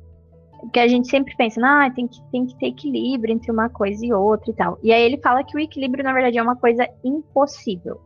[0.60, 4.04] Porque a gente sempre pensa, ah, tem que, tem que ter equilíbrio entre uma coisa
[4.04, 4.80] e outra e tal.
[4.82, 8.02] E aí ele fala que o equilíbrio, na verdade, é uma coisa impossível.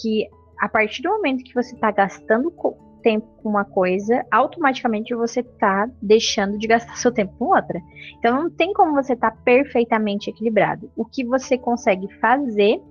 [0.00, 0.28] Que
[0.60, 2.50] a partir do momento que você está gastando
[3.06, 7.80] tempo com uma coisa, automaticamente você está deixando de gastar seu tempo com outra.
[8.18, 10.90] Então não tem como você estar tá perfeitamente equilibrado.
[10.96, 12.82] O que você consegue fazer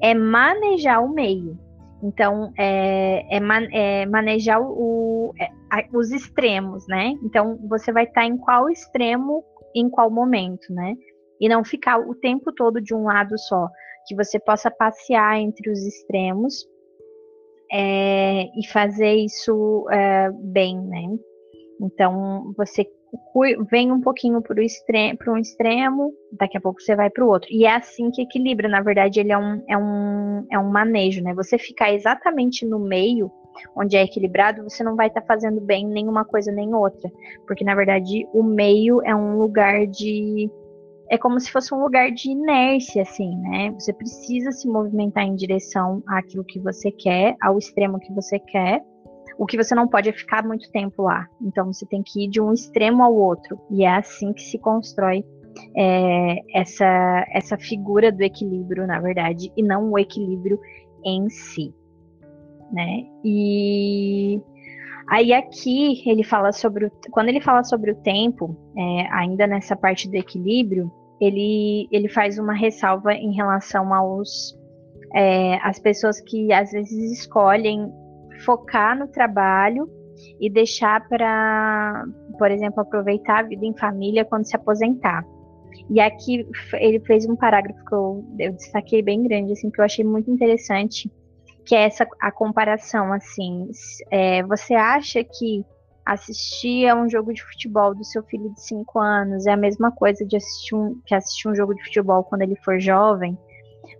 [0.00, 1.58] é manejar o meio.
[2.00, 5.48] Então, é, é, man, é manejar o, é,
[5.92, 7.14] os extremos, né?
[7.24, 9.42] Então, você vai estar tá em qual extremo,
[9.74, 10.94] em qual momento, né?
[11.40, 13.68] E não ficar o tempo todo de um lado só.
[14.06, 16.66] Que você possa passear entre os extremos
[17.72, 21.16] é, e fazer isso é, bem, né?
[21.80, 22.86] Então você
[23.70, 27.48] vem um pouquinho para extre um extremo, daqui a pouco você vai para o outro.
[27.50, 31.22] E é assim que equilibra, na verdade, ele é um, é, um, é um manejo,
[31.22, 31.34] né?
[31.34, 33.30] Você ficar exatamente no meio,
[33.76, 37.10] onde é equilibrado, você não vai estar tá fazendo bem nenhuma coisa nem outra.
[37.46, 40.50] Porque, na verdade, o meio é um lugar de.
[41.10, 43.70] É como se fosse um lugar de inércia, assim, né?
[43.72, 48.82] Você precisa se movimentar em direção àquilo que você quer, ao extremo que você quer
[49.38, 51.26] o que você não pode é ficar muito tempo lá.
[51.40, 53.58] Então você tem que ir de um extremo ao outro.
[53.70, 55.24] E é assim que se constrói
[55.76, 60.58] é, essa, essa figura do equilíbrio, na verdade, e não o equilíbrio
[61.04, 61.74] em si.
[62.72, 63.06] Né?
[63.24, 64.40] E
[65.08, 69.76] aí aqui ele fala sobre o, quando ele fala sobre o tempo, é, ainda nessa
[69.76, 70.90] parte do equilíbrio,
[71.20, 74.56] ele, ele faz uma ressalva em relação aos
[75.14, 77.90] é, as pessoas que às vezes escolhem
[78.44, 79.88] focar no trabalho
[80.40, 82.04] e deixar para,
[82.38, 85.24] por exemplo, aproveitar a vida em família quando se aposentar.
[85.90, 89.84] E aqui ele fez um parágrafo que eu, eu destaquei bem grande, assim, que eu
[89.84, 91.10] achei muito interessante,
[91.64, 93.68] que é essa a comparação, assim,
[94.10, 95.64] é, você acha que
[96.04, 99.90] assistir a um jogo de futebol do seu filho de 5 anos é a mesma
[99.90, 103.38] coisa de assistir um, que assistir um jogo de futebol quando ele for jovem?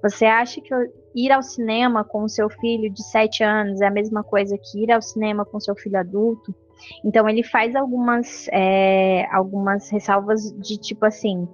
[0.02, 0.74] Você acha que
[1.14, 4.82] ir ao cinema com o seu filho de 7 anos é a mesma coisa que
[4.82, 6.54] ir ao cinema com seu filho adulto?
[7.02, 11.48] Então ele faz algumas, é, algumas ressalvas de tipo assim,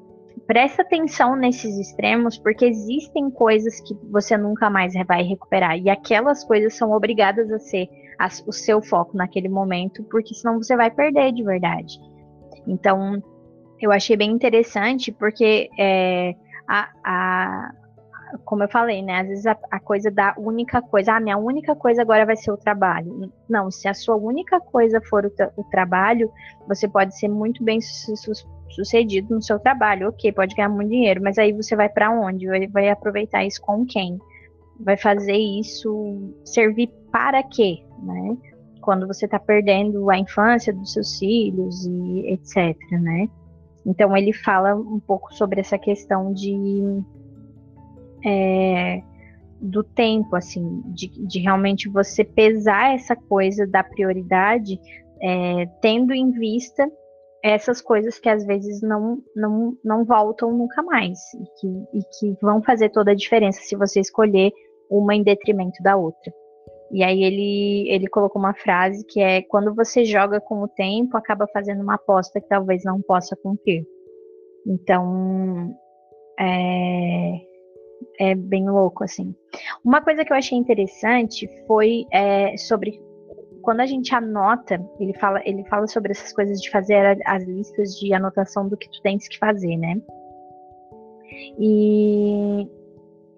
[0.46, 5.78] presta atenção nesses extremos, porque existem coisas que você nunca mais vai recuperar.
[5.78, 7.88] E aquelas coisas são obrigadas a ser
[8.46, 11.98] o seu foco naquele momento, porque senão você vai perder de verdade.
[12.66, 13.22] Então,
[13.80, 16.34] eu achei bem interessante, porque é,
[16.68, 17.70] a, a,
[18.44, 19.20] como eu falei, né?
[19.20, 22.52] Às vezes a, a, coisa da única coisa, ah, minha única coisa agora vai ser
[22.52, 23.32] o trabalho.
[23.48, 26.30] Não, se a sua única coisa for o, o trabalho,
[26.68, 28.32] você pode ser muito bem su su
[28.74, 32.46] sucedido no seu trabalho, ok, pode ganhar muito dinheiro, mas aí você vai para onde?
[32.46, 34.18] Vai, vai aproveitar isso com quem?
[34.78, 38.36] Vai fazer isso servir para quê, né?
[38.80, 43.28] Quando você está perdendo a infância dos seus filhos e etc, né?
[43.84, 47.02] Então ele fala um pouco sobre essa questão de
[48.24, 49.02] é,
[49.60, 54.80] do tempo, assim, de, de, realmente você pesar essa coisa da prioridade,
[55.20, 56.90] é, tendo em vista
[57.42, 62.38] essas coisas que às vezes não, não, não voltam nunca mais e que, e que
[62.42, 64.52] vão fazer toda a diferença se você escolher
[64.90, 66.32] uma em detrimento da outra.
[66.92, 71.16] E aí ele, ele colocou uma frase que é quando você joga com o tempo,
[71.16, 73.86] acaba fazendo uma aposta que talvez não possa cumprir.
[74.66, 75.72] Então,
[76.38, 77.40] é,
[78.18, 79.34] é bem louco, assim.
[79.84, 83.00] Uma coisa que eu achei interessante foi é, sobre
[83.62, 87.94] quando a gente anota, ele fala, ele fala sobre essas coisas de fazer as listas
[87.98, 90.00] de anotação do que tu tens que fazer, né?
[91.58, 92.68] E,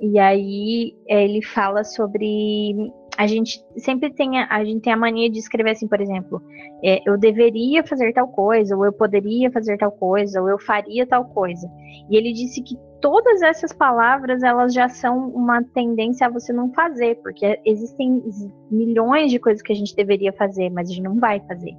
[0.01, 5.31] e aí ele fala sobre a gente sempre tem a, a, gente tem a mania
[5.31, 6.43] de escrever assim, por exemplo,
[6.83, 11.07] é, eu deveria fazer tal coisa, ou eu poderia fazer tal coisa, ou eu faria
[11.07, 11.71] tal coisa.
[12.11, 16.73] E ele disse que todas essas palavras elas já são uma tendência a você não
[16.73, 18.23] fazer, porque existem
[18.71, 21.77] milhões de coisas que a gente deveria fazer, mas a gente não vai fazer.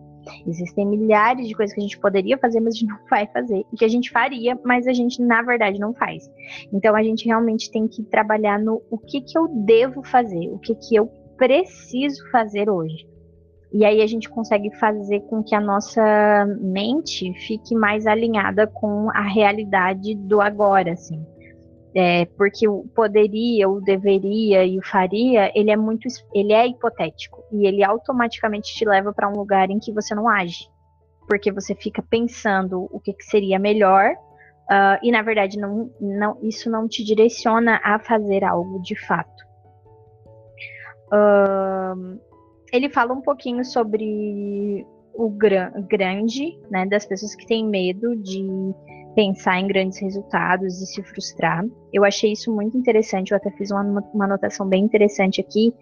[0.47, 3.65] Existem milhares de coisas que a gente poderia fazer, mas a gente não vai fazer.
[3.71, 6.29] E que a gente faria, mas a gente, na verdade, não faz.
[6.71, 10.59] Então a gente realmente tem que trabalhar no o que, que eu devo fazer, o
[10.59, 11.11] que, que eu
[11.43, 13.05] preciso fazer hoje.
[13.73, 19.09] E aí a gente consegue fazer com que a nossa mente fique mais alinhada com
[19.11, 21.21] a realidade do agora, assim.
[21.93, 27.43] É, porque o poderia, o deveria e o faria, ele é muito, ele é hipotético
[27.51, 30.67] e ele automaticamente te leva para um lugar em que você não age,
[31.27, 34.11] porque você fica pensando o que, que seria melhor
[34.71, 39.42] uh, e na verdade não, não, isso não te direciona a fazer algo de fato.
[42.71, 48.43] Ele fala um pouquinho sobre o gran grande, né, das pessoas que têm medo de
[49.15, 51.63] pensar em grandes resultados e se frustrar.
[51.93, 53.83] Eu achei isso muito interessante, eu até fiz uma,
[54.13, 55.73] uma anotação bem interessante aqui,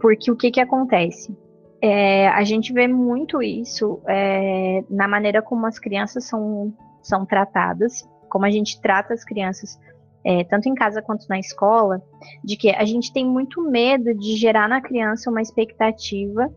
[0.00, 1.36] porque o que que acontece?
[1.82, 8.08] É, a gente vê muito isso é, na maneira como as crianças são, são tratadas,
[8.30, 9.78] como a gente trata as crianças
[10.24, 12.02] é, tanto em casa quanto na escola,
[12.42, 16.50] de que a gente tem muito medo de gerar na criança uma expectativa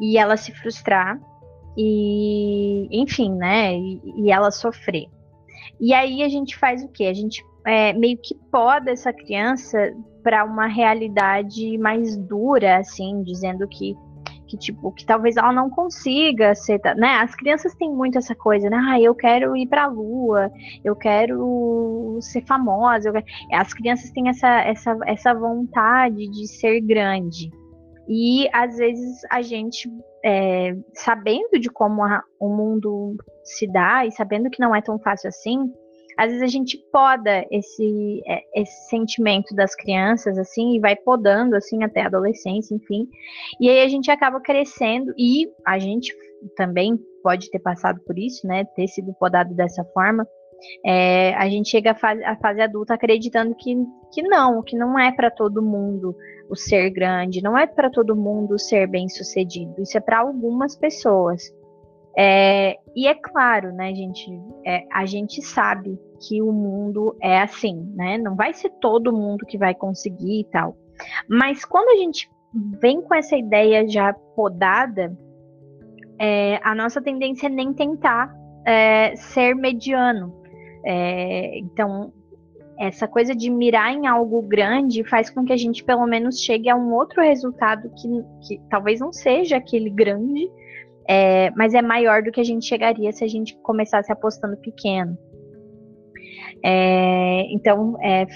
[0.00, 1.18] e ela se frustrar
[1.76, 5.06] e, enfim, né, e, e ela sofrer.
[5.80, 7.04] E aí a gente faz o quê?
[7.04, 13.66] A gente é, meio que poda essa criança para uma realidade mais dura, assim, dizendo
[13.68, 13.94] que
[14.54, 17.16] que tipo que talvez ela não consiga ser, né?
[17.16, 18.76] As crianças têm muito essa coisa, né?
[18.88, 20.50] Ah, eu quero ir para a lua,
[20.84, 23.12] eu quero ser famosa.
[23.12, 23.24] Quero...
[23.52, 27.50] As crianças têm essa, essa, essa vontade de ser grande.
[28.08, 29.88] E às vezes a gente,
[30.24, 34.98] é, sabendo de como a, o mundo se dá e sabendo que não é tão
[34.98, 35.72] fácil assim,
[36.16, 41.56] às vezes a gente poda esse, é, esse sentimento das crianças, assim, e vai podando,
[41.56, 43.08] assim, até a adolescência, enfim.
[43.60, 46.14] E aí a gente acaba crescendo, e a gente
[46.56, 50.26] também pode ter passado por isso, né, ter sido podado dessa forma.
[50.84, 53.76] É, a gente chega à fase, à fase adulta acreditando que,
[54.12, 56.16] que não, que não é para todo mundo
[56.48, 60.76] o ser grande, não é para todo mundo ser bem sucedido, isso é para algumas
[60.76, 61.52] pessoas.
[62.16, 64.30] É, e é claro, né, gente,
[64.64, 68.18] é, a gente sabe que o mundo é assim, né?
[68.18, 70.76] Não vai ser todo mundo que vai conseguir e tal.
[71.28, 72.30] Mas quando a gente
[72.80, 75.16] vem com essa ideia já podada,
[76.18, 78.32] é, a nossa tendência é nem tentar
[78.64, 80.32] é, ser mediano.
[80.86, 82.12] É, então,
[82.78, 86.68] essa coisa de mirar em algo grande faz com que a gente pelo menos chegue
[86.68, 88.08] a um outro resultado que,
[88.46, 90.50] que talvez não seja aquele grande,
[91.08, 95.16] é, mas é maior do que a gente chegaria se a gente começasse apostando pequeno.
[96.62, 98.26] É, então, é,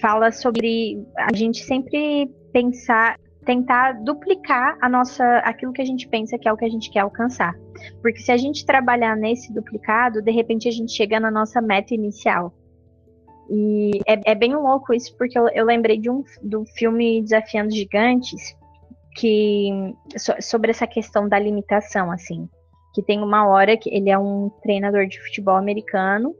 [0.00, 6.38] fala sobre a gente sempre pensar, tentar duplicar a nossa, aquilo que a gente pensa
[6.38, 7.52] que é o que a gente quer alcançar.
[8.00, 11.94] Porque se a gente trabalhar nesse duplicado, de repente a gente chega na nossa meta
[11.94, 12.54] inicial.
[13.50, 17.74] E é, é bem louco isso, porque eu, eu lembrei de um, do filme Desafiando
[17.74, 18.56] Gigantes,
[19.14, 19.94] que
[20.40, 22.48] sobre essa questão da limitação, assim,
[22.92, 26.34] que tem uma hora que ele é um treinador de futebol americano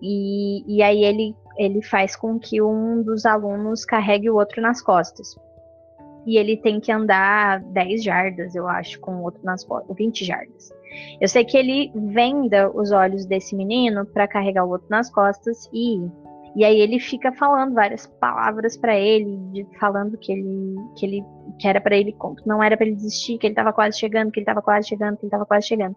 [0.00, 4.82] e, e aí ele, ele faz com que um dos alunos carregue o outro nas
[4.82, 5.36] costas.
[6.26, 10.24] E ele tem que andar 10 jardas, eu acho, com o outro nas costas, 20
[10.24, 10.70] jardas.
[11.20, 15.68] Eu sei que ele venda os olhos desse menino para carregar o outro nas costas
[15.72, 16.06] e
[16.54, 21.24] e aí ele fica falando várias palavras para ele, de, falando que ele que ele
[21.58, 22.14] que era para ele
[22.46, 25.16] não era para ele desistir, que ele estava quase chegando, que ele estava quase chegando,
[25.16, 25.96] que ele estava quase chegando.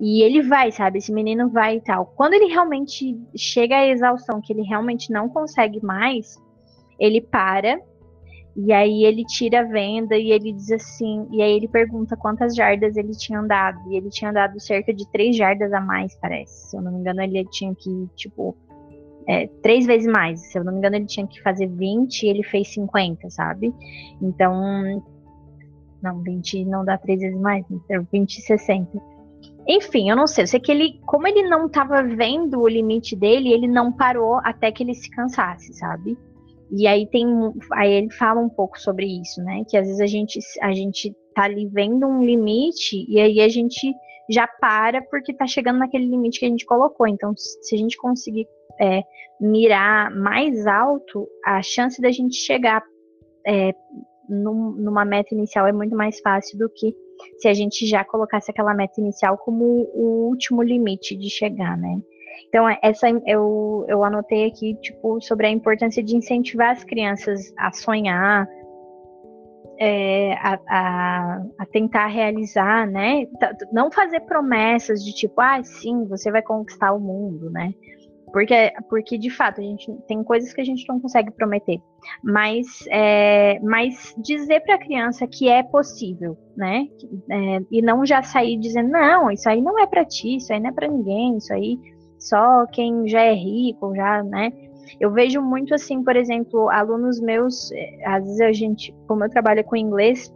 [0.00, 0.98] E ele vai, sabe?
[0.98, 2.06] Esse menino vai e tal.
[2.16, 6.36] Quando ele realmente chega à exaustão, que ele realmente não consegue mais,
[6.98, 7.80] ele para
[8.60, 12.56] e aí ele tira a venda e ele diz assim, e aí ele pergunta quantas
[12.56, 13.78] jardas ele tinha andado.
[13.88, 16.70] E ele tinha andado cerca de três jardas a mais, parece.
[16.70, 18.56] Se eu não me engano, ele tinha que, tipo,
[19.28, 20.40] é, três vezes mais.
[20.50, 23.74] Se eu não me engano, ele tinha que fazer 20 e ele fez 50, sabe?
[24.22, 25.02] Então,
[26.02, 27.64] não, 20 não dá três vezes mais,
[28.10, 28.98] 20 e 60.
[29.68, 30.44] Enfim, eu não sei.
[30.44, 34.36] Eu sei que ele, como ele não estava vendo o limite dele, ele não parou
[34.36, 36.16] até que ele se cansasse, sabe?
[36.70, 37.26] E aí tem,
[37.72, 39.62] aí ele fala um pouco sobre isso, né?
[39.68, 43.48] Que às vezes a gente, a gente tá ali vendo um limite e aí a
[43.48, 43.92] gente
[44.30, 47.06] já para porque tá chegando naquele limite que a gente colocou.
[47.06, 48.46] Então, se a gente conseguir
[48.80, 49.02] é,
[49.40, 52.82] mirar mais alto, a chance da gente chegar
[53.46, 53.72] é,
[54.28, 56.94] num, numa meta inicial é muito mais fácil do que
[57.38, 59.64] se a gente já colocasse aquela meta inicial como
[59.94, 62.00] o último limite de chegar, né?
[62.48, 67.52] Então, é, essa eu, eu anotei aqui, tipo, sobre a importância de incentivar as crianças
[67.58, 68.48] a sonhar,
[69.80, 73.26] é, a, a, a, tentar realizar, né?
[73.72, 77.72] Não fazer promessas de tipo, ah, sim, você vai conquistar o mundo, né?
[78.32, 81.78] Porque, porque de fato, a gente tem coisas que a gente não consegue prometer.
[82.22, 86.86] Mas, é, mas dizer para a criança que é possível, né?
[87.30, 90.60] É, e não já sair dizendo, não, isso aí não é para ti, isso aí
[90.60, 91.78] não é para ninguém, isso aí
[92.18, 94.52] só quem já é rico, já, né?
[95.00, 99.30] Eu vejo muito assim, por exemplo, alunos meus, é, às vezes a gente, como eu
[99.30, 100.32] trabalho com inglês,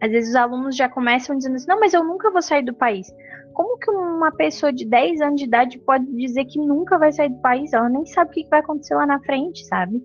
[0.00, 2.74] às vezes os alunos já começam dizendo assim, não, mas eu nunca vou sair do
[2.74, 3.12] país
[3.52, 7.30] como que uma pessoa de 10 anos de idade pode dizer que nunca vai sair
[7.30, 7.72] do país?
[7.72, 10.02] Ela nem sabe o que vai acontecer lá na frente, sabe?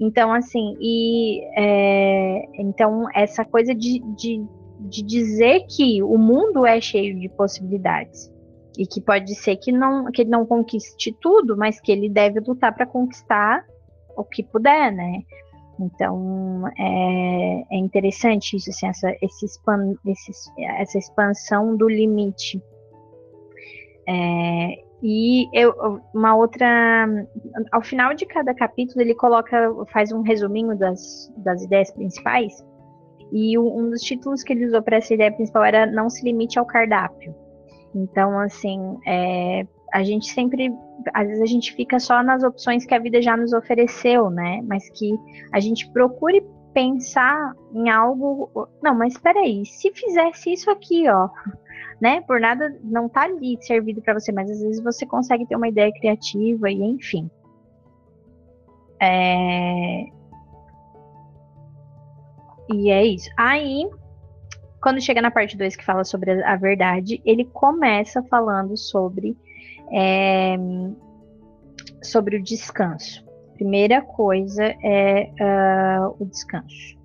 [0.00, 4.44] Então, assim, e é, então essa coisa de, de,
[4.80, 8.32] de dizer que o mundo é cheio de possibilidades
[8.76, 12.40] e que pode ser que não que ele não conquiste tudo, mas que ele deve
[12.40, 13.64] lutar para conquistar
[14.16, 15.22] o que puder, né?
[15.78, 19.46] Então é, é interessante isso, assim, essa, esse
[20.58, 22.60] essa expansão do limite
[24.08, 27.06] é, e eu, uma outra.
[27.72, 32.64] Ao final de cada capítulo, ele coloca, faz um resuminho das, das ideias principais.
[33.32, 36.58] E um dos títulos que ele usou para essa ideia principal era Não se limite
[36.58, 37.34] ao cardápio.
[37.94, 40.72] Então, assim, é, a gente sempre,
[41.12, 44.60] às vezes a gente fica só nas opções que a vida já nos ofereceu, né?
[44.64, 45.10] Mas que
[45.52, 48.50] a gente procure pensar em algo.
[48.82, 51.28] Não, mas espera aí, se fizesse isso aqui, ó,
[52.02, 52.20] né?
[52.22, 55.68] Por nada não tá ali servido para você, mas às vezes você consegue ter uma
[55.68, 57.30] ideia criativa e enfim.
[59.00, 60.06] É...
[62.72, 63.30] E é isso.
[63.38, 63.88] Aí,
[64.82, 69.36] quando chega na parte 2 que fala sobre a, verdade, ele começa falando sobre,
[69.92, 70.56] é,
[72.02, 73.24] sobre o descanso.
[73.54, 77.00] Primeira coisa é uh, o descanso.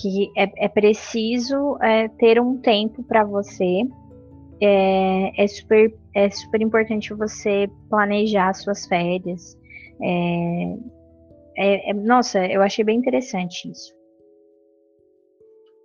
[0.00, 3.82] Que é, é preciso é, ter um tempo para você.
[4.60, 9.58] É, é, super, é super importante você planejar suas férias.
[10.00, 10.76] É,
[11.56, 13.92] é, é, nossa, eu achei bem interessante isso.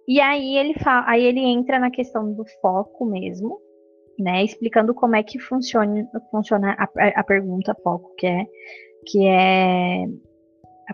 [0.07, 3.59] E aí ele fala, aí ele entra na questão do foco mesmo,
[4.17, 4.43] né?
[4.43, 8.45] Explicando como é que funciona, funciona a, a pergunta foco, que é
[9.05, 10.05] que é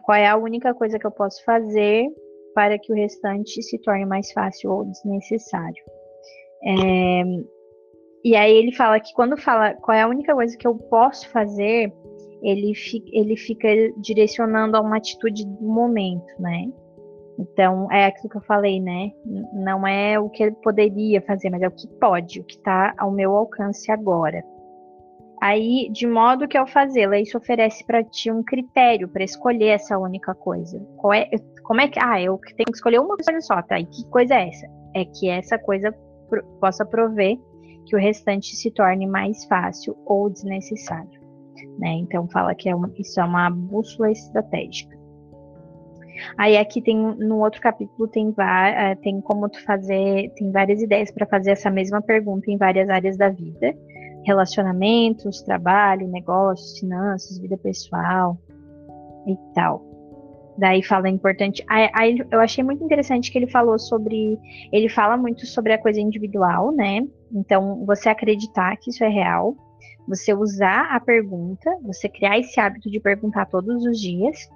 [0.04, 2.08] qual é a única coisa que eu posso fazer
[2.54, 5.84] para que o restante se torne mais fácil ou desnecessário.
[6.66, 7.24] É,
[8.24, 11.28] e aí ele fala que quando fala qual é a única coisa que eu posso
[11.30, 11.94] fazer,
[12.42, 16.66] ele, fi, ele fica direcionando a uma atitude do momento, né?
[17.40, 19.12] Então, é aquilo que eu falei, né?
[19.54, 22.94] Não é o que ele poderia fazer, mas é o que pode, o que está
[22.98, 24.44] ao meu alcance agora.
[25.42, 29.98] Aí, de modo que ao fazê-la, isso oferece para ti um critério para escolher essa
[29.98, 30.80] única coisa.
[30.96, 31.30] Qual é,
[31.64, 32.00] como é que.
[32.00, 33.80] Ah, eu tenho que escolher uma coisa só, tá?
[33.80, 34.68] E que coisa é essa?
[34.96, 35.94] É que essa coisa
[36.60, 37.38] possa prover
[37.86, 41.22] que o restante se torne mais fácil ou desnecessário.
[41.80, 41.90] Né?
[41.96, 44.98] Então, fala que é uma, isso é uma bússola estratégica.
[46.38, 51.12] Aí aqui tem no outro capítulo tem, eh, tem como tu fazer, tem várias ideias
[51.12, 53.74] para fazer essa mesma pergunta em várias áreas da vida,
[54.26, 58.38] relacionamentos, trabalho, negócios, finanças, vida pessoal
[59.28, 59.93] e tal.
[60.58, 61.64] Daí fala importante.
[61.68, 64.38] Aí, eu achei muito interessante que ele falou sobre,
[64.72, 67.02] ele fala muito sobre a coisa individual, né?
[67.32, 69.56] Então você acreditar que isso é real,
[70.08, 74.48] você usar a pergunta, você criar esse hábito de perguntar todos os dias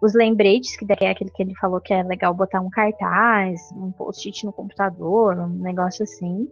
[0.00, 3.90] os lembretes, que é aquele que ele falou que é legal botar um cartaz, um
[3.92, 6.48] post-it no computador, um negócio assim.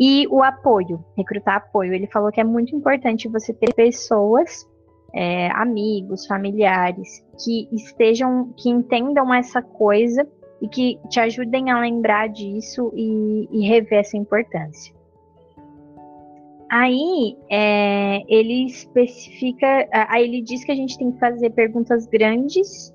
[0.00, 1.92] E o apoio, recrutar apoio.
[1.92, 4.66] Ele falou que é muito importante você ter pessoas,
[5.16, 10.28] é, amigos, familiares, que estejam, que entendam essa coisa
[10.60, 14.94] e que te ajudem a lembrar disso e, e rever essa importância.
[16.70, 22.92] Aí é, ele especifica, aí ele diz que a gente tem que fazer perguntas grandes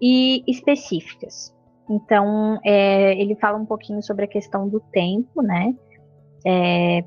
[0.00, 1.54] e específicas.
[1.90, 5.74] Então é, ele fala um pouquinho sobre a questão do tempo, né?
[6.46, 7.04] É,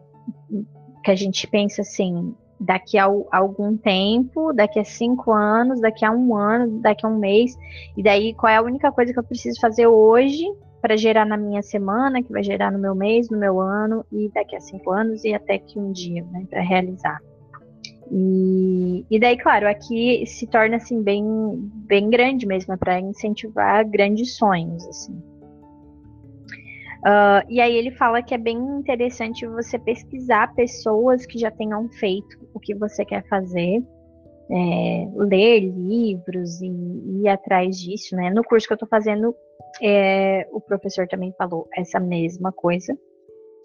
[1.04, 6.12] que a gente pensa assim, daqui a, algum tempo, daqui a cinco anos, daqui a
[6.12, 7.58] um ano, daqui a um mês,
[7.98, 10.46] e daí qual é a única coisa que eu preciso fazer hoje
[10.82, 14.30] para gerar na minha semana, que vai gerar no meu mês, no meu ano e
[14.34, 17.20] daqui a cinco anos e até que um dia, né, para realizar.
[18.12, 21.24] E, e daí, claro, aqui se torna assim bem,
[21.88, 25.14] bem grande mesmo, é para incentivar grandes sonhos, assim.
[27.04, 31.90] Uh, e aí ele fala que é bem interessante você pesquisar pessoas que já tenham
[31.90, 33.84] feito o que você quer fazer,
[34.52, 36.68] é, ler livros e,
[37.22, 38.30] ir atrás disso, né?
[38.30, 39.36] No curso que eu estou fazendo,
[39.82, 42.98] é, o professor também falou essa mesma coisa,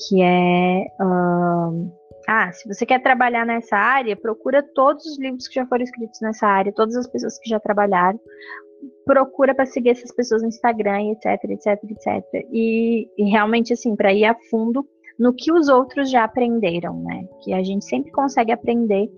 [0.06, 1.92] que é uh,
[2.28, 6.20] ah, se você quer trabalhar nessa área, procura todos os livros que já foram escritos
[6.20, 8.20] nessa área, todas as pessoas que já trabalharam,
[9.04, 12.46] procura para seguir essas pessoas no Instagram, etc, etc, etc.
[12.52, 14.86] E, e realmente assim, para ir a fundo
[15.18, 17.26] no que os outros já aprenderam, né?
[17.42, 19.10] Que a gente sempre consegue aprender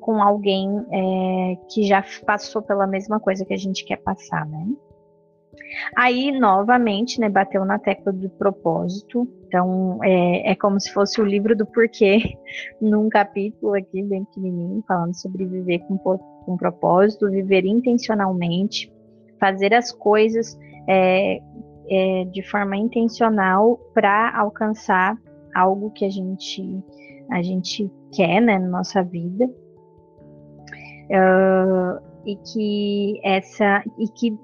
[0.00, 4.68] com alguém é, que já passou pela mesma coisa que a gente quer passar, né?
[5.94, 9.28] Aí, novamente, né, bateu na tecla do propósito.
[9.46, 12.38] Então, é, é como se fosse o livro do porquê,
[12.80, 18.90] num capítulo aqui, bem pequenininho, falando sobre viver com, com propósito, viver intencionalmente,
[19.38, 21.38] fazer as coisas é,
[21.90, 25.18] é, de forma intencional para alcançar
[25.54, 26.82] algo que a gente,
[27.30, 29.44] a gente quer né, na nossa vida.
[31.10, 34.36] Uh, e que essa e que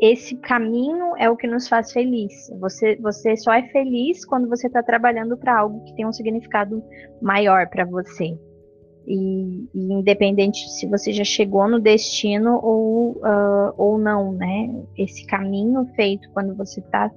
[0.00, 2.32] esse caminho é o que nos faz feliz.
[2.60, 6.82] Você, você só é feliz quando você está trabalhando para algo que tem um significado
[7.20, 8.38] maior para você.
[9.06, 14.68] E, e, independente se você já chegou no destino ou, uh, ou não, né?
[14.98, 17.10] Esse caminho feito quando você está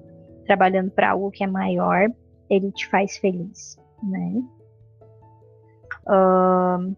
[0.45, 2.09] trabalhando para algo que é maior,
[2.49, 4.43] ele te faz feliz, né?
[6.07, 6.95] Uh,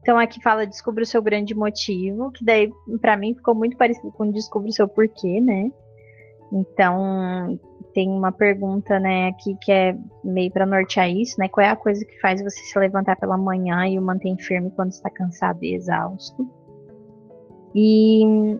[0.00, 4.10] então aqui fala descubra o seu grande motivo, que daí para mim ficou muito parecido
[4.12, 5.70] com descubra o seu porquê, né?
[6.52, 7.58] Então
[7.94, 11.48] tem uma pergunta, né, aqui que é meio para nortear isso, né?
[11.48, 14.70] Qual é a coisa que faz você se levantar pela manhã e o mantém firme
[14.70, 16.48] quando está cansado e exausto?
[17.74, 18.58] E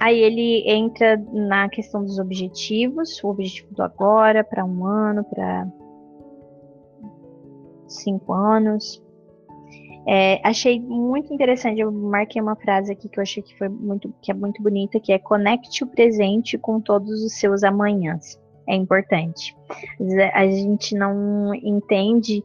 [0.00, 5.66] aí ele entra na questão dos objetivos, o objetivo do agora, para um ano, para
[7.86, 9.02] cinco anos.
[10.06, 14.12] É, achei muito interessante, eu marquei uma frase aqui que eu achei que foi muito,
[14.20, 18.40] que é muito bonita, que é conecte o presente com todos os seus amanhãs.
[18.68, 19.56] É importante.
[20.34, 22.44] A gente não entende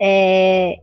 [0.00, 0.80] é,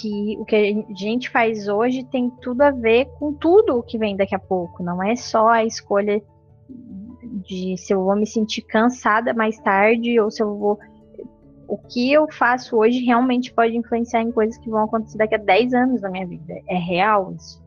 [0.00, 3.98] que o que a gente faz hoje tem tudo a ver com tudo o que
[3.98, 4.82] vem daqui a pouco.
[4.82, 6.22] Não é só a escolha
[6.68, 10.78] de se eu vou me sentir cansada mais tarde ou se eu vou
[11.66, 15.38] o que eu faço hoje realmente pode influenciar em coisas que vão acontecer daqui a
[15.38, 16.54] 10 anos na minha vida.
[16.68, 17.64] É real isso.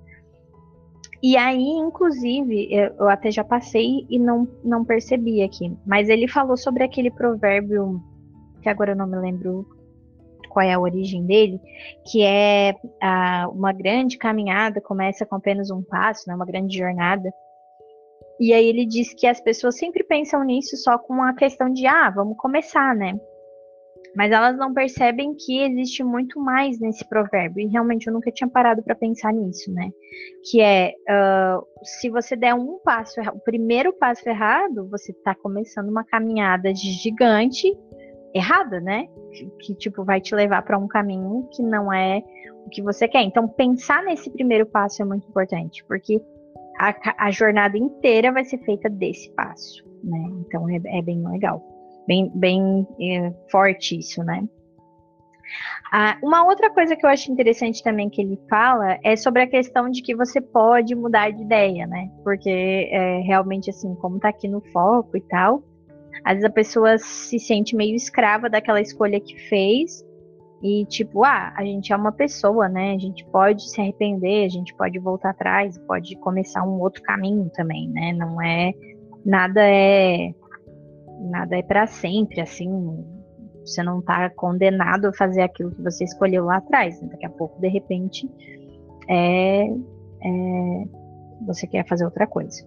[1.22, 6.56] E aí, inclusive, eu até já passei e não, não percebi aqui, mas ele falou
[6.56, 8.00] sobre aquele provérbio,
[8.62, 9.66] que agora eu não me lembro
[10.48, 11.60] qual é a origem dele,
[12.10, 12.76] que é
[13.52, 17.32] uma grande caminhada começa com apenas um passo, né, uma grande jornada.
[18.40, 21.88] E aí ele diz que as pessoas sempre pensam nisso só com a questão de,
[21.88, 23.20] ah, vamos começar, né?
[24.18, 27.62] mas elas não percebem que existe muito mais nesse provérbio.
[27.62, 29.92] E realmente eu nunca tinha parado para pensar nisso, né?
[30.50, 35.90] Que é uh, se você der um passo, o primeiro passo errado, você está começando
[35.90, 37.72] uma caminhada gigante
[38.34, 39.08] errada, né?
[39.60, 42.24] Que, tipo vai te levar para um caminho que não é
[42.66, 43.24] o que você quer.
[43.24, 46.22] Então pensar nesse primeiro passo é muito importante, porque
[46.80, 50.30] a, a jornada inteira vai ser feita desse passo, né?
[50.46, 54.48] Então é, é bem legal bem, bem é, forte isso, né?
[55.92, 59.48] Ah, uma outra coisa que eu acho interessante também que ele fala é sobre a
[59.48, 62.10] questão de que você pode mudar de ideia, né?
[62.24, 65.64] Porque é, realmente, assim, como tá aqui no foco e tal,
[66.24, 70.06] às vezes a pessoa se sente meio escrava daquela escolha que fez
[70.62, 72.94] e, tipo, ah, a gente é uma pessoa, né?
[72.94, 77.50] A gente pode se arrepender, a gente pode voltar atrás, pode começar um outro caminho
[77.54, 78.14] também, né?
[78.14, 78.74] Não é.
[79.24, 80.34] Nada é
[81.20, 83.04] nada é para sempre, assim,
[83.66, 87.02] você não está condenado a fazer aquilo que você escolheu lá atrás.
[87.02, 87.10] Né?
[87.12, 88.30] Daqui a pouco, de repente,
[89.10, 90.84] é, é,
[91.46, 92.66] você quer fazer outra coisa.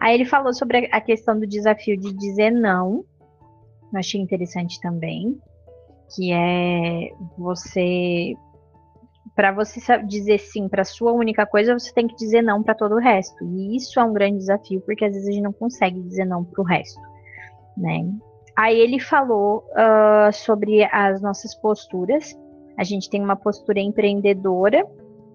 [0.00, 3.04] Aí ele falou sobre a questão do desafio de dizer não.
[3.92, 5.38] Eu achei interessante também,
[6.14, 8.34] que é você
[9.34, 12.96] para você dizer sim para sua única coisa, você tem que dizer não para todo
[12.96, 13.44] o resto.
[13.44, 16.44] E isso é um grande desafio, porque às vezes a gente não consegue dizer não
[16.44, 17.00] para o resto
[17.78, 18.12] né?
[18.56, 22.36] Aí ele falou uh, sobre as nossas posturas.
[22.76, 24.84] A gente tem uma postura empreendedora,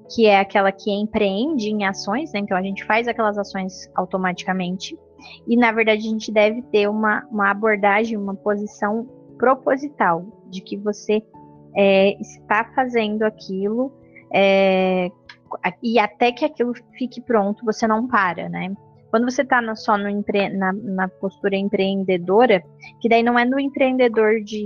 [0.10, 2.40] que é aquela que empreende em ações, né?
[2.40, 4.98] Então a gente faz aquelas ações automaticamente.
[5.48, 10.78] E na verdade a gente deve ter uma, uma abordagem, uma posição proposital, de que
[10.78, 11.22] você
[11.76, 13.92] é, está fazendo aquilo
[14.34, 15.10] é,
[15.82, 18.74] e até que aquilo fique pronto, você não para, né?
[19.10, 22.64] Quando você está só no empre, na, na, postura empreendedora,
[23.00, 24.66] que daí não é no empreendedor de,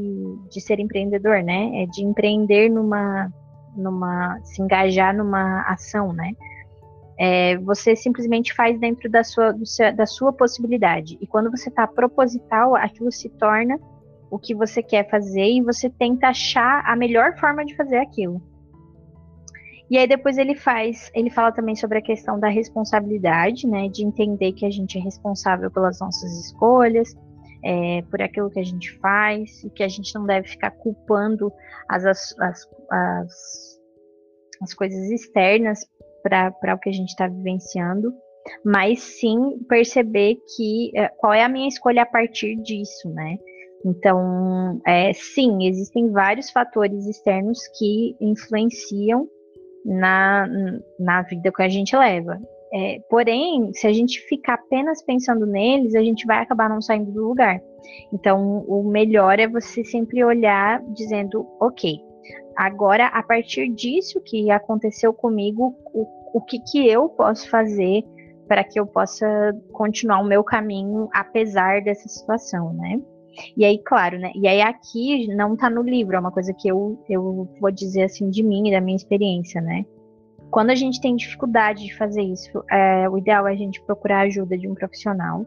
[0.49, 1.83] de ser empreendedor, né?
[1.83, 3.29] É de empreender numa,
[3.77, 6.33] numa, se engajar numa ação, né?
[7.19, 11.17] É, você simplesmente faz dentro da sua, seu, da sua possibilidade.
[11.19, 13.79] E quando você está proposital, aquilo se torna
[14.29, 18.41] o que você quer fazer e você tenta achar a melhor forma de fazer aquilo.
[19.89, 24.03] E aí depois ele faz, ele fala também sobre a questão da responsabilidade, né, de
[24.03, 27.15] entender que a gente é responsável pelas nossas escolhas,
[27.63, 31.51] é, por aquilo que a gente faz, e que a gente não deve ficar culpando
[31.87, 32.35] as, as,
[32.91, 33.66] as,
[34.61, 35.79] as, as coisas externas
[36.23, 38.13] para o que a gente está vivenciando,
[38.63, 43.37] mas sim perceber que é, qual é a minha escolha a partir disso, né?
[43.85, 49.27] Então, é, sim, existem vários fatores externos que influenciam
[49.85, 50.47] na,
[50.99, 52.39] na vida que a gente leva.
[52.73, 57.11] É, porém, se a gente ficar apenas pensando neles, a gente vai acabar não saindo
[57.11, 57.61] do lugar.
[58.11, 61.97] Então, o melhor é você sempre olhar dizendo, ok,
[62.55, 68.03] agora a partir disso que aconteceu comigo, o, o que, que eu posso fazer
[68.47, 69.27] para que eu possa
[69.73, 73.01] continuar o meu caminho apesar dessa situação, né?
[73.55, 74.31] E aí, claro, né?
[74.35, 78.03] E aí aqui não tá no livro, é uma coisa que eu, eu vou dizer
[78.03, 79.85] assim de mim e da minha experiência, né?
[80.49, 84.19] Quando a gente tem dificuldade de fazer isso, é, o ideal é a gente procurar
[84.19, 85.45] a ajuda de um profissional,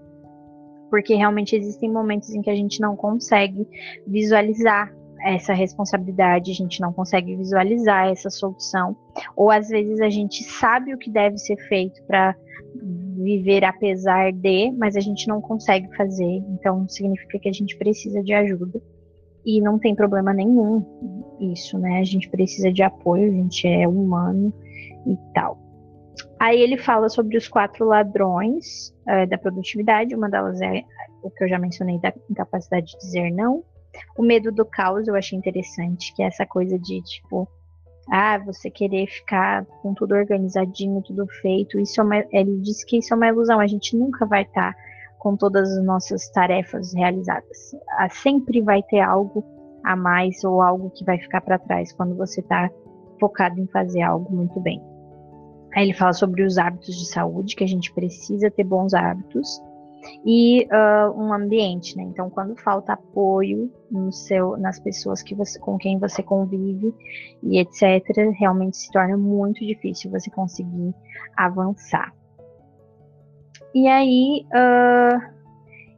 [0.91, 3.67] porque realmente existem momentos em que a gente não consegue
[4.07, 4.95] visualizar
[5.25, 8.97] essa responsabilidade, a gente não consegue visualizar essa solução,
[9.37, 12.35] ou às vezes a gente sabe o que deve ser feito para
[13.17, 18.23] viver apesar de, mas a gente não consegue fazer, então significa que a gente precisa
[18.23, 18.81] de ajuda.
[19.45, 20.85] E não tem problema nenhum
[21.41, 21.99] isso, né?
[21.99, 24.53] A gente precisa de apoio, a gente é humano
[25.07, 25.59] e tal.
[26.39, 30.85] Aí ele fala sobre os quatro ladrões uh, da produtividade, uma delas é
[31.23, 33.63] o que eu já mencionei da incapacidade de dizer não.
[34.17, 37.49] O medo do caos eu achei interessante, que é essa coisa de tipo,
[38.11, 41.79] ah, você querer ficar com tudo organizadinho, tudo feito.
[41.79, 44.73] Isso é uma, ele diz que isso é uma ilusão, a gente nunca vai estar
[44.73, 44.79] tá
[45.19, 47.73] com todas as nossas tarefas realizadas.
[47.99, 49.45] Ah, sempre vai ter algo
[49.85, 52.71] a mais ou algo que vai ficar para trás quando você está
[53.19, 54.83] focado em fazer algo muito bem.
[55.75, 59.63] Aí ele fala sobre os hábitos de saúde, que a gente precisa ter bons hábitos
[60.25, 62.03] e uh, um ambiente, né?
[62.05, 66.95] Então, quando falta apoio no seu, nas pessoas que você, com quem você convive
[67.43, 70.95] e etc., realmente se torna muito difícil você conseguir
[71.37, 72.13] avançar.
[73.75, 75.21] E aí uh,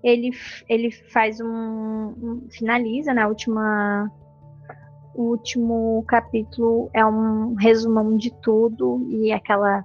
[0.03, 0.31] ele,
[0.69, 4.11] ele faz um, um finaliza na né, última
[5.15, 9.85] o último capítulo é um resumão de tudo e aquela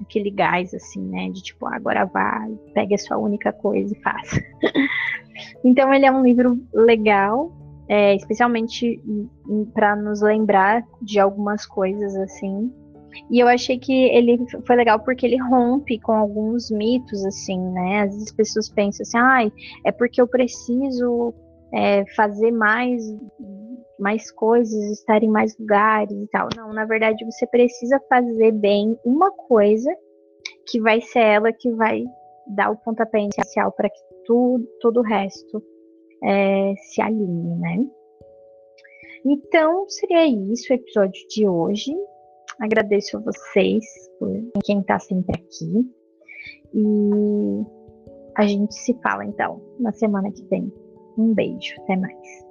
[0.00, 1.30] aquele gás, assim, né?
[1.30, 4.40] De tipo, agora vai, pegue a sua única coisa e faça.
[5.64, 7.52] então, ele é um livro legal,
[7.88, 9.00] é, especialmente
[9.72, 12.72] para nos lembrar de algumas coisas, assim.
[13.30, 18.02] E eu achei que ele foi legal porque ele rompe com alguns mitos, assim, né?
[18.02, 19.52] Às vezes as pessoas pensam assim, ai,
[19.84, 21.32] é porque eu preciso
[21.72, 23.02] é, fazer mais
[23.98, 26.48] mais coisas, estar em mais lugares e tal.
[26.56, 29.94] Não, na verdade você precisa fazer bem uma coisa
[30.66, 32.04] que vai ser ela que vai
[32.46, 35.62] dar o pontapé inicial para que tudo, todo o resto
[36.22, 37.86] é, se alinhe, né?
[39.24, 41.94] Então, seria isso o episódio de hoje.
[42.60, 43.84] Agradeço a vocês
[44.18, 44.30] por
[44.64, 45.90] quem está sempre aqui.
[46.74, 47.64] E
[48.36, 50.70] a gente se fala então na semana que vem.
[51.16, 52.43] Um beijo, até mais.